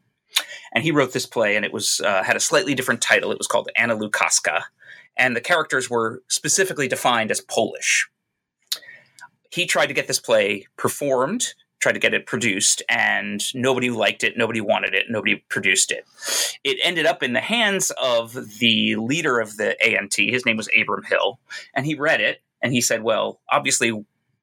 [0.73, 3.31] And he wrote this play, and it was uh, had a slightly different title.
[3.31, 4.63] It was called Anna Lukaska,
[5.19, 8.09] and the characters were specifically defined as Polish
[9.51, 14.25] he tried to get this play performed, tried to get it produced, and nobody liked
[14.25, 16.05] it, nobody wanted it, nobody produced it.
[16.65, 20.15] It ended up in the hands of the leader of the ANT.
[20.17, 21.39] His name was Abram Hill,
[21.75, 23.93] and he read it and he said, Well, obviously,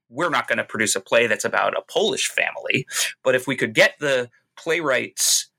[0.10, 2.88] we're not going to produce a play that's about a Polish family,
[3.24, 5.49] but if we could get the playwright's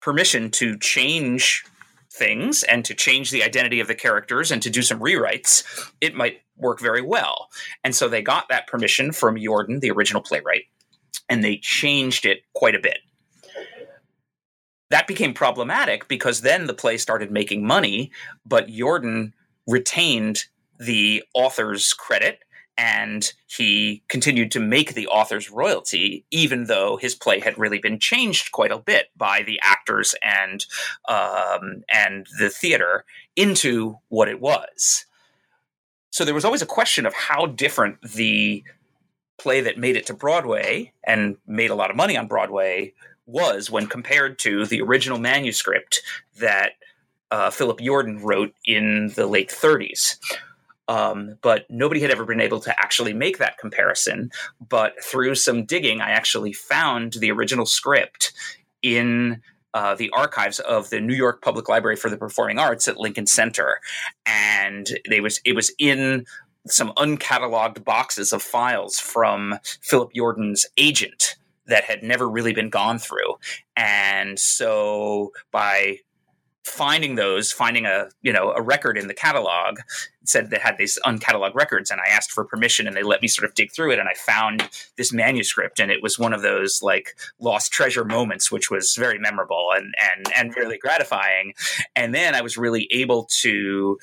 [0.00, 1.64] permission to change
[2.12, 6.14] things and to change the identity of the characters and to do some rewrites, it
[6.14, 7.48] might work very well.
[7.84, 10.64] And so they got that permission from Yordan, the original playwright,
[11.28, 12.98] and they changed it quite a bit.
[14.90, 18.10] That became problematic because then the play started making money,
[18.44, 19.32] but Yordan
[19.66, 20.44] retained
[20.80, 22.40] the author's credit
[22.80, 27.98] and he continued to make the author's royalty, even though his play had really been
[27.98, 30.64] changed quite a bit by the actors and
[31.06, 33.04] um, and the theater
[33.36, 35.04] into what it was.
[36.08, 38.64] So there was always a question of how different the
[39.38, 42.94] play that made it to Broadway and made a lot of money on Broadway
[43.26, 46.00] was when compared to the original manuscript
[46.38, 46.72] that
[47.30, 50.16] uh, Philip Yordan wrote in the late 30s.
[50.90, 54.32] Um, but nobody had ever been able to actually make that comparison.
[54.68, 58.32] But through some digging, I actually found the original script
[58.82, 59.40] in
[59.72, 63.28] uh, the archives of the New York Public Library for the Performing Arts at Lincoln
[63.28, 63.78] Center,
[64.26, 66.26] and was it was in
[66.66, 71.36] some uncatalogued boxes of files from Philip Yordan's agent
[71.66, 73.36] that had never really been gone through,
[73.76, 75.98] and so by
[76.64, 79.78] finding those, finding a you know a record in the catalog
[80.24, 83.28] said they had these uncataloged records, and I asked for permission, and they let me
[83.28, 86.42] sort of dig through it, and I found this manuscript, and it was one of
[86.42, 91.54] those like lost treasure moments, which was very memorable and and and really gratifying.
[91.96, 93.98] And then I was really able to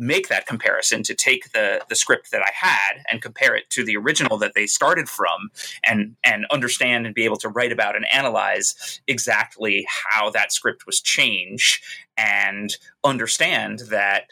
[0.00, 3.84] make that comparison to take the the script that I had and compare it to
[3.84, 5.50] the original that they started from
[5.86, 10.86] and and understand and be able to write about and analyze exactly how that script
[10.86, 11.82] was changed
[12.16, 14.30] and understand that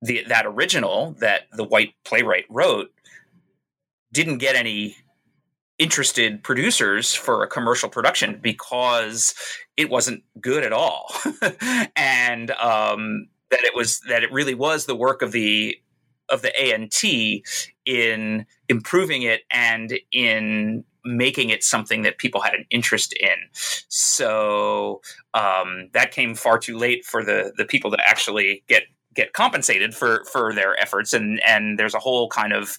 [0.00, 2.90] the that original that the white playwright wrote
[4.12, 4.96] didn't get any
[5.78, 9.34] interested producers for a commercial production because
[9.76, 11.12] it wasn't good at all.
[11.96, 15.76] And um, that it was that it really was the work of the
[16.28, 17.04] of the ANT
[17.84, 23.36] in improving it and in making it something that people had an interest in.
[23.88, 25.02] So
[25.34, 28.84] um, that came far too late for the the people to actually get
[29.14, 32.78] get compensated for for their efforts and and there's a whole kind of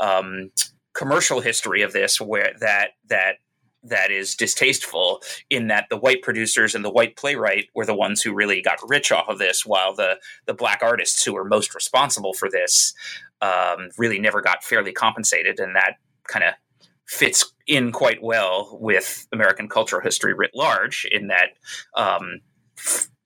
[0.00, 0.50] um,
[0.94, 3.36] commercial history of this where that that
[3.84, 8.22] that is distasteful in that the white producers and the white playwright were the ones
[8.22, 11.74] who really got rich off of this, while the the black artists who were most
[11.74, 12.94] responsible for this
[13.40, 15.94] um, really never got fairly compensated, and that
[16.26, 16.54] kind of
[17.06, 21.50] fits in quite well with American cultural history writ large, in that.
[21.94, 22.40] Um,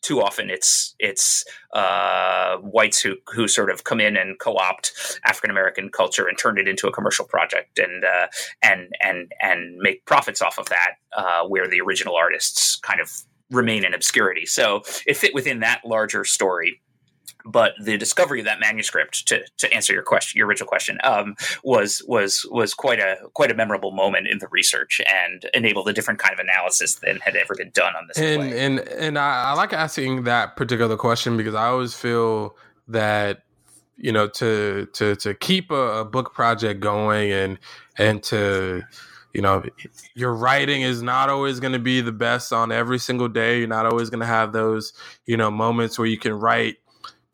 [0.03, 4.93] too often it's it's uh, whites who who sort of come in and co-opt
[5.25, 8.27] African American culture and turn it into a commercial project and uh,
[8.63, 13.11] and and and make profits off of that, uh, where the original artists kind of
[13.51, 14.47] remain in obscurity.
[14.47, 16.81] So it fit within that larger story
[17.45, 21.35] but the discovery of that manuscript to, to answer your question your original question um,
[21.63, 25.93] was was was quite a quite a memorable moment in the research and enabled a
[25.93, 28.65] different kind of analysis than had ever been done on this and play.
[28.65, 32.57] and and I, I like asking that particular question because I always feel
[32.89, 33.43] that
[33.97, 37.59] you know to to to keep a, a book project going and
[37.97, 38.83] and to
[39.35, 39.63] you know
[40.15, 43.69] your writing is not always going to be the best on every single day you're
[43.69, 44.93] not always going to have those
[45.27, 46.77] you know moments where you can write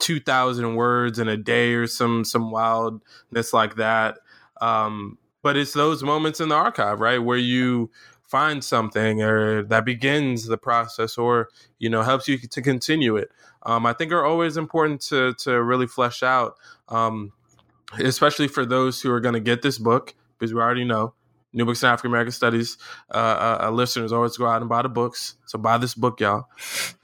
[0.05, 4.19] 2000 words in a day or some some wildness like that.
[4.61, 7.91] Um, but it's those moments in the archive right where you
[8.29, 11.49] find something or that begins the process or
[11.79, 13.31] you know helps you to continue it.
[13.67, 16.57] Um, i think are always important to to really flesh out
[16.89, 17.33] um,
[17.99, 21.15] especially for those who are going to get this book because we already know
[21.55, 22.77] New Books in African American Studies
[23.13, 25.37] uh, uh, uh, listeners always go out and buy the books.
[25.47, 26.49] So buy this book, y'all.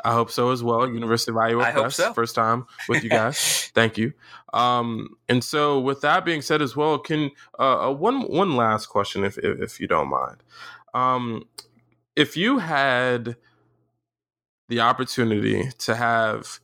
[0.05, 0.88] I hope so as well.
[0.88, 2.12] University of Iowa I Press, so.
[2.12, 3.70] first time with you guys.
[3.74, 4.12] Thank you.
[4.53, 8.86] Um, and so, with that being said, as well, can uh, uh, one one last
[8.86, 10.42] question, if if, if you don't mind,
[10.92, 11.44] um,
[12.16, 13.36] if you had
[14.68, 16.59] the opportunity to have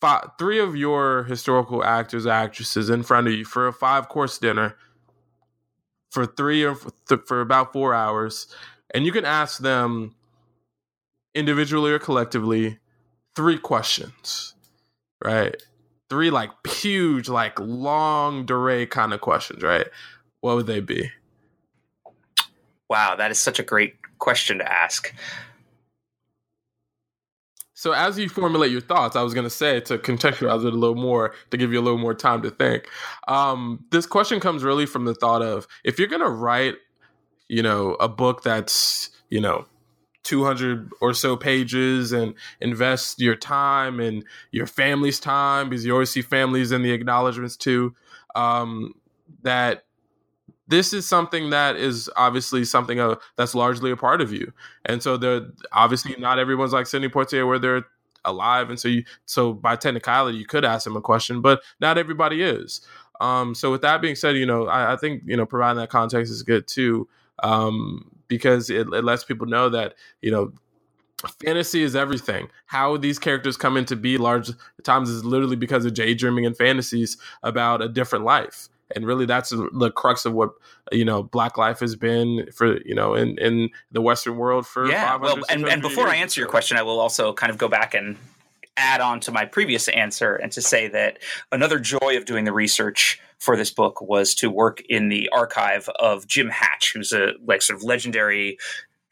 [0.00, 4.38] five, three of your historical actors actresses in front of you for a five course
[4.38, 4.76] dinner
[6.12, 6.76] for three or
[7.26, 8.46] for about four hours,
[8.94, 10.14] and you can ask them
[11.34, 12.78] individually or collectively
[13.34, 14.54] three questions,
[15.24, 15.56] right?
[16.10, 19.86] Three like huge, like longue durée kind of questions, right?
[20.42, 21.10] What would they be?
[22.90, 25.14] Wow, that is such a great question to ask.
[27.82, 30.76] So as you formulate your thoughts, I was going to say to contextualize it a
[30.76, 32.88] little more, to give you a little more time to think.
[33.26, 36.76] Um, this question comes really from the thought of if you're going to write,
[37.48, 39.66] you know, a book that's you know
[40.22, 46.10] 200 or so pages and invest your time and your family's time because you always
[46.10, 47.96] see families in the acknowledgments too.
[48.36, 48.94] Um,
[49.42, 49.86] that
[50.68, 54.52] this is something that is obviously something uh, that's largely a part of you.
[54.84, 57.84] And so the obviously not everyone's like Sidney Poitier where they're
[58.24, 58.70] alive.
[58.70, 62.42] And so you so by technicality you could ask them a question, but not everybody
[62.42, 62.80] is.
[63.20, 65.90] Um, so with that being said, you know, I, I, think, you know, providing that
[65.90, 67.08] context is good too.
[67.42, 70.52] Um, because it, it lets people know that, you know,
[71.44, 72.48] fantasy is everything.
[72.66, 74.50] How these characters come into be large
[74.82, 79.50] times is literally because of daydreaming and fantasies about a different life and really that's
[79.50, 80.50] the crux of what
[80.90, 84.88] you know black life has been for you know in in the western world for
[84.88, 87.68] yeah well and, and before i answer your question i will also kind of go
[87.68, 88.16] back and
[88.76, 91.18] add on to my previous answer and to say that
[91.50, 95.88] another joy of doing the research for this book was to work in the archive
[95.98, 98.58] of Jim Hatch, who's a like sort of legendary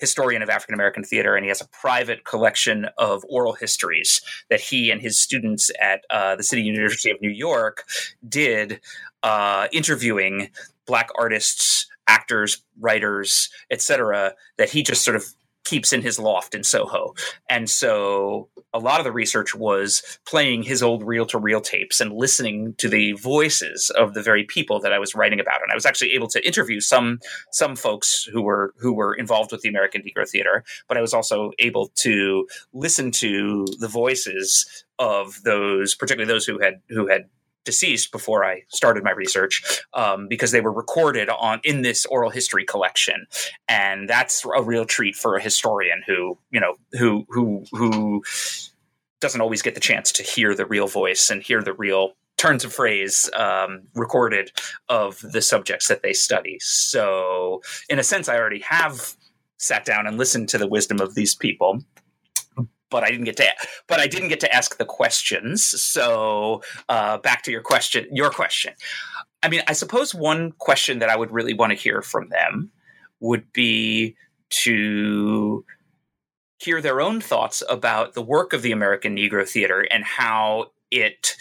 [0.00, 4.60] historian of African American theater, and he has a private collection of oral histories that
[4.60, 7.84] he and his students at uh, the City University of New York
[8.26, 8.80] did,
[9.22, 10.50] uh, interviewing
[10.86, 14.34] black artists, actors, writers, etc.
[14.58, 15.26] That he just sort of
[15.64, 17.14] keeps in his loft in Soho.
[17.48, 22.00] And so a lot of the research was playing his old reel to reel tapes
[22.00, 25.62] and listening to the voices of the very people that I was writing about.
[25.62, 27.20] And I was actually able to interview some
[27.52, 31.14] some folks who were who were involved with the American Negro Theater, but I was
[31.14, 37.28] also able to listen to the voices of those, particularly those who had who had
[37.64, 42.30] deceased before I started my research um, because they were recorded on in this oral
[42.30, 43.26] history collection,
[43.68, 48.22] and that's a real treat for a historian who you know who who who
[49.20, 52.64] doesn't always get the chance to hear the real voice and hear the real turns
[52.64, 54.50] of phrase um, recorded
[54.88, 56.56] of the subjects that they study.
[56.60, 59.14] So, in a sense, I already have
[59.58, 61.84] sat down and listened to the wisdom of these people
[62.90, 63.46] but I didn't get to
[63.86, 65.64] but I didn't get to ask the questions.
[65.64, 68.74] So uh, back to your question, your question.
[69.42, 72.70] I mean, I suppose one question that I would really want to hear from them
[73.20, 74.16] would be
[74.50, 75.64] to
[76.58, 81.36] hear their own thoughts about the work of the American Negro Theater and how it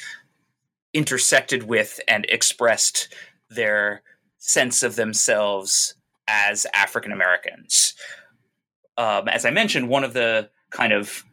[0.94, 3.14] intersected with and expressed
[3.50, 4.02] their
[4.38, 5.96] sense of themselves
[6.28, 7.94] as African Americans.
[8.98, 11.24] Um, as I mentioned, one of the kind of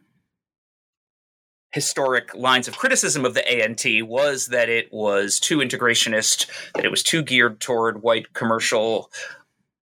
[1.77, 6.89] historic lines of criticism of the ANT was that it was too integrationist, that it
[6.89, 9.11] was too geared toward white commercial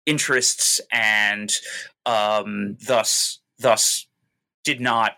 [0.07, 1.53] interests, and
[2.07, 4.07] um, thus thus
[4.63, 5.17] did not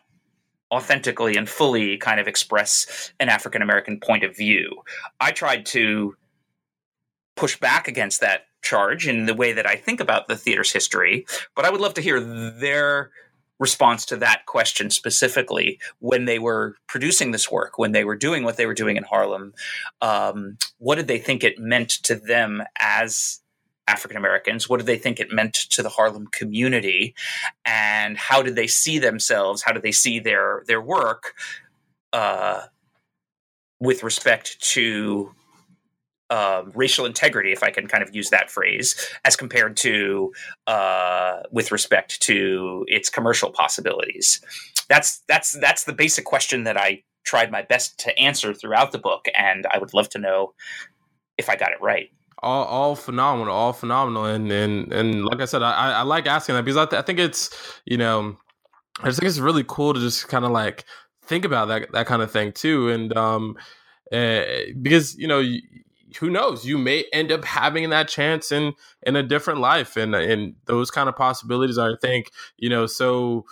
[0.72, 4.82] authentically and fully kind of express an African American point of view.
[5.20, 6.16] I tried to
[7.36, 11.26] push back against that charge in the way that I think about the theater's history,
[11.54, 13.10] but I would love to hear their
[13.62, 18.42] response to that question specifically when they were producing this work, when they were doing
[18.42, 19.54] what they were doing in Harlem.
[20.00, 23.40] Um, what did they think it meant to them as
[23.86, 24.68] African Americans?
[24.68, 27.14] What did they think it meant to the Harlem community?
[27.64, 29.62] And how did they see themselves?
[29.62, 31.34] How did they see their their work
[32.12, 32.62] uh,
[33.78, 35.32] with respect to
[36.32, 40.32] um, racial integrity, if I can kind of use that phrase, as compared to
[40.66, 44.40] uh, with respect to its commercial possibilities.
[44.88, 48.98] That's that's that's the basic question that I tried my best to answer throughout the
[48.98, 50.54] book, and I would love to know
[51.36, 52.08] if I got it right.
[52.42, 56.54] All, all phenomenal, all phenomenal, and and and like I said, I, I like asking
[56.54, 57.50] that because I, th- I think it's
[57.84, 58.38] you know
[59.00, 60.86] I just think it's really cool to just kind of like
[61.22, 63.54] think about that that kind of thing too, and um,
[64.10, 64.44] uh,
[64.80, 65.42] because you know
[66.18, 66.66] who knows?
[66.66, 70.90] You may end up having that chance in in a different life and and those
[70.90, 73.44] kind of possibilities i think you know so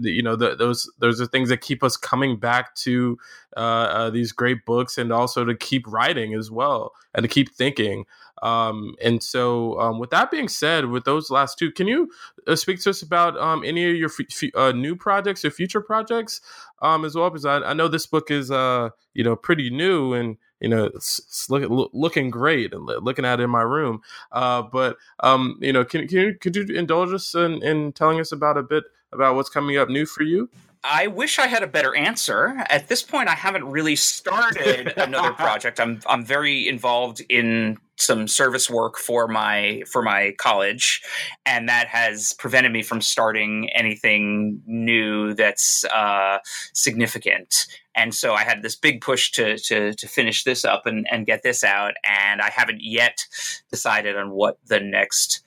[0.00, 3.18] you know the, those those are things that keep us coming back to
[3.56, 7.54] uh, uh, these great books and also to keep writing as well and to keep
[7.54, 8.04] thinking.
[8.42, 12.10] Um, and so um, with that being said with those last two can you
[12.48, 15.80] uh, speak to us about um, any of your f- uh, new projects or future
[15.80, 16.40] projects
[16.80, 17.30] um, as well?
[17.30, 20.84] Because I, I, know this book is uh, you know pretty new and you know,
[20.84, 24.00] it's, it's look, looking great and looking at it in my room.
[24.30, 28.20] Uh, but um, you know, can, can you, could you indulge us in, in telling
[28.20, 30.48] us about a bit about what's coming up new for you?
[30.84, 32.64] I wish I had a better answer.
[32.68, 35.78] At this point, I haven't really started another project.
[35.78, 41.02] I'm I'm very involved in some service work for my for my college,
[41.46, 46.38] and that has prevented me from starting anything new that's uh,
[46.72, 47.66] significant.
[47.94, 51.26] And so I had this big push to to to finish this up and and
[51.26, 53.24] get this out, and I haven't yet
[53.70, 55.44] decided on what the next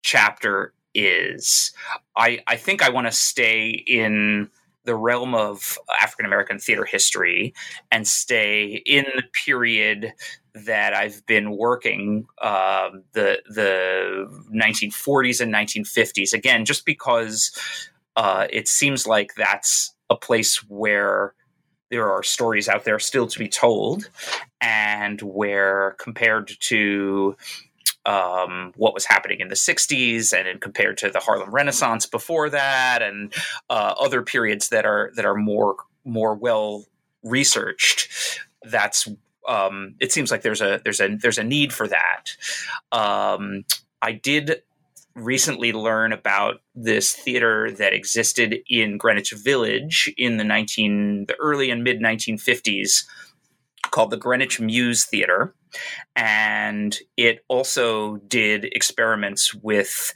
[0.00, 1.72] chapter is.
[2.16, 4.48] I I think I want to stay in
[4.84, 7.54] the realm of African American theater history
[7.90, 10.12] and stay in the period
[10.54, 17.52] that I've been working um, the the 1940s and 1950s again just because
[18.16, 21.34] uh, it seems like that's a place where
[21.90, 24.08] there are stories out there still to be told
[24.60, 27.36] and where compared to
[28.04, 32.50] um, what was happening in the 60s and in, compared to the Harlem Renaissance before
[32.50, 33.32] that and
[33.70, 36.84] uh, other periods that are that are more more well
[37.22, 39.08] researched that's
[39.46, 42.36] um, it seems like there's a there's a there's a need for that
[42.90, 43.64] um,
[44.00, 44.62] I did
[45.14, 51.70] recently learn about this theater that existed in Greenwich Village in the 19 the early
[51.70, 53.04] and mid 1950s
[53.90, 55.54] called the Greenwich Mews Theater.
[56.16, 60.14] And it also did experiments with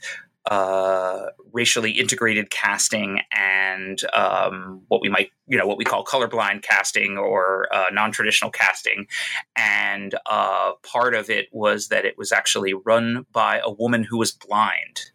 [0.49, 6.61] uh, racially integrated casting and um, what we might, you know, what we call colorblind
[6.61, 9.07] casting or uh, non-traditional casting.
[9.57, 14.17] And uh, part of it was that it was actually run by a woman who
[14.17, 15.11] was blind,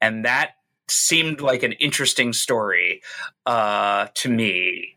[0.00, 0.52] and that
[0.88, 3.02] seemed like an interesting story
[3.46, 4.96] uh, to me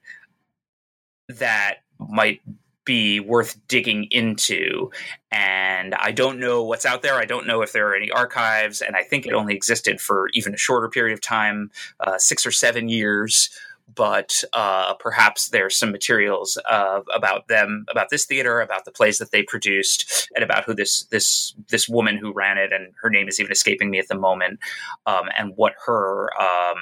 [1.28, 2.42] that might
[2.86, 4.92] be worth digging into.
[5.32, 7.16] And I don't know what's out there.
[7.16, 8.82] I don't know if there are any archives.
[8.82, 12.46] And I think it only existed for even a shorter period of time uh, six
[12.46, 13.50] or seven years.
[13.96, 19.18] But uh, perhaps there's some materials uh, about them, about this theater, about the plays
[19.18, 23.10] that they produced, and about who this this this woman who ran it, and her
[23.10, 24.60] name is even escaping me at the moment,
[25.06, 26.78] um, and what her um,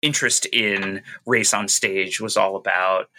[0.00, 3.10] interest in race on stage was all about.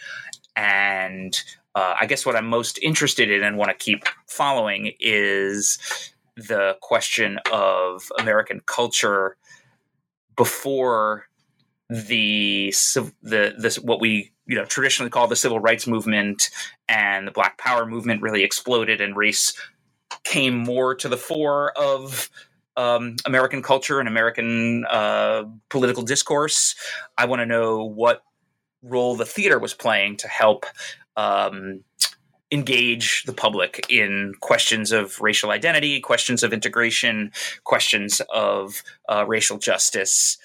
[0.56, 1.40] And
[1.74, 5.78] uh, I guess what I'm most interested in and want to keep following is
[6.36, 9.36] the question of American culture
[10.36, 11.28] before
[11.88, 12.72] the
[13.22, 16.50] the this what we you know traditionally call the civil rights movement
[16.88, 19.52] and the Black Power movement really exploded and race
[20.24, 22.30] came more to the fore of
[22.76, 26.74] um, American culture and American uh, political discourse.
[27.18, 28.22] I want to know what
[28.82, 30.66] role the theater was playing to help
[31.16, 31.82] um,
[32.50, 37.32] engage the public in questions of racial identity, questions of integration,
[37.64, 40.38] questions of uh, racial justice,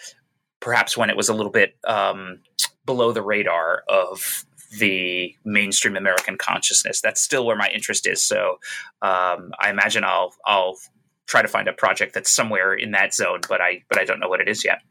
[0.60, 2.40] perhaps when it was a little bit um,
[2.86, 4.46] below the radar of
[4.80, 7.02] the mainstream American consciousness.
[7.02, 8.24] That's still where my interest is.
[8.24, 8.60] So
[9.02, 10.78] um, I imagine I'll I'll
[11.26, 14.20] try to find a project that's somewhere in that zone, but I but I don't
[14.20, 14.82] know what it is yet.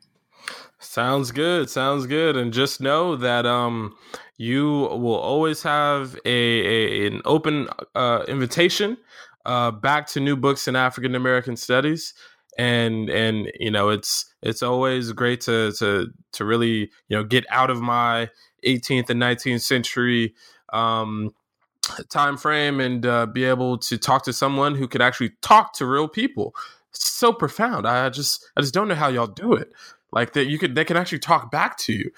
[0.79, 1.71] Sounds good.
[1.71, 2.37] Sounds good.
[2.37, 3.97] And just know that um
[4.39, 8.97] you will always have a, a an open uh, invitation
[9.47, 12.15] uh, back to new books in African American studies.
[12.59, 17.45] And and you know it's it's always great to to to really you know get
[17.51, 18.31] out of my
[18.65, 20.35] 18th and 19th century
[20.73, 21.35] um,
[22.09, 25.87] time frame and uh, be able to talk to someone who could actually talk to
[25.87, 26.55] real people.
[26.91, 27.87] It's so profound.
[27.87, 29.71] I just I just don't know how y'all do it
[30.13, 32.11] like that you could they can actually talk back to you.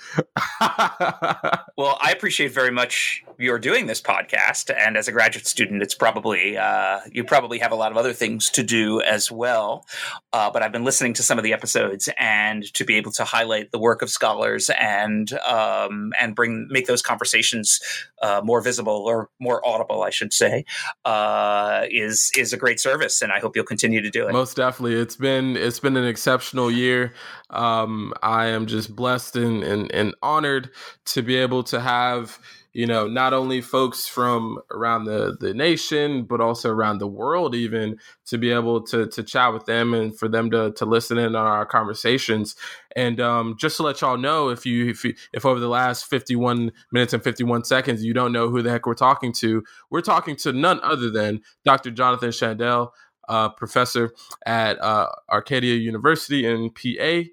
[1.76, 5.94] Well i appreciate very much you're doing this podcast and as a graduate student it's
[5.94, 9.86] probably uh, you probably have a lot of other things to do as well.
[10.32, 13.24] Uh, but i've been listening to some of the episodes and to be able to
[13.24, 17.80] highlight the work of scholars and um, and bring make those conversations
[18.22, 20.64] uh, more visible or more audible i should say
[21.04, 24.32] uh, is is a great service and i hope you'll continue to do it.
[24.32, 24.94] Most definitely.
[24.94, 27.12] It's been it's been an exceptional year.
[27.50, 27.77] Um,
[28.22, 30.70] I am just blessed and, and, and honored
[31.06, 32.38] to be able to have,
[32.72, 37.54] you know, not only folks from around the, the nation, but also around the world,
[37.54, 41.18] even to be able to, to chat with them and for them to, to listen
[41.18, 42.56] in on our conversations.
[42.96, 46.06] And um, just to let y'all know, if you, if you, if over the last
[46.06, 50.00] 51 minutes and 51 seconds, you don't know who the heck we're talking to, we're
[50.00, 51.90] talking to none other than Dr.
[51.90, 52.90] Jonathan Shandell,
[53.28, 54.12] uh, professor
[54.46, 57.28] at uh, Arcadia University in PA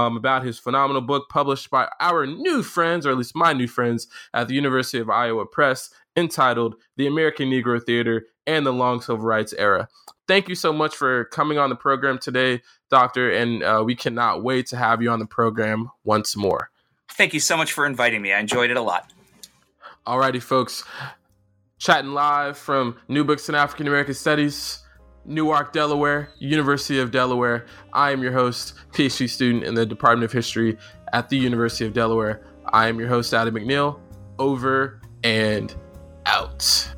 [0.00, 3.68] um, about his phenomenal book published by our new friends, or at least my new
[3.68, 9.00] friends, at the University of Iowa Press, entitled The American Negro Theater and the Long
[9.00, 9.88] Civil Rights Era.
[10.26, 14.42] Thank you so much for coming on the program today, Doctor, and uh, we cannot
[14.42, 16.70] wait to have you on the program once more.
[17.10, 18.32] Thank you so much for inviting me.
[18.32, 19.12] I enjoyed it a lot.
[20.06, 20.84] Alrighty, folks.
[21.78, 24.79] Chatting live from New Books in African American Studies.
[25.24, 27.66] Newark, Delaware, University of Delaware.
[27.92, 30.78] I am your host, PhD student in the Department of History
[31.12, 32.42] at the University of Delaware.
[32.66, 34.00] I am your host, Adam McNeil.
[34.38, 35.74] Over and
[36.26, 36.94] out.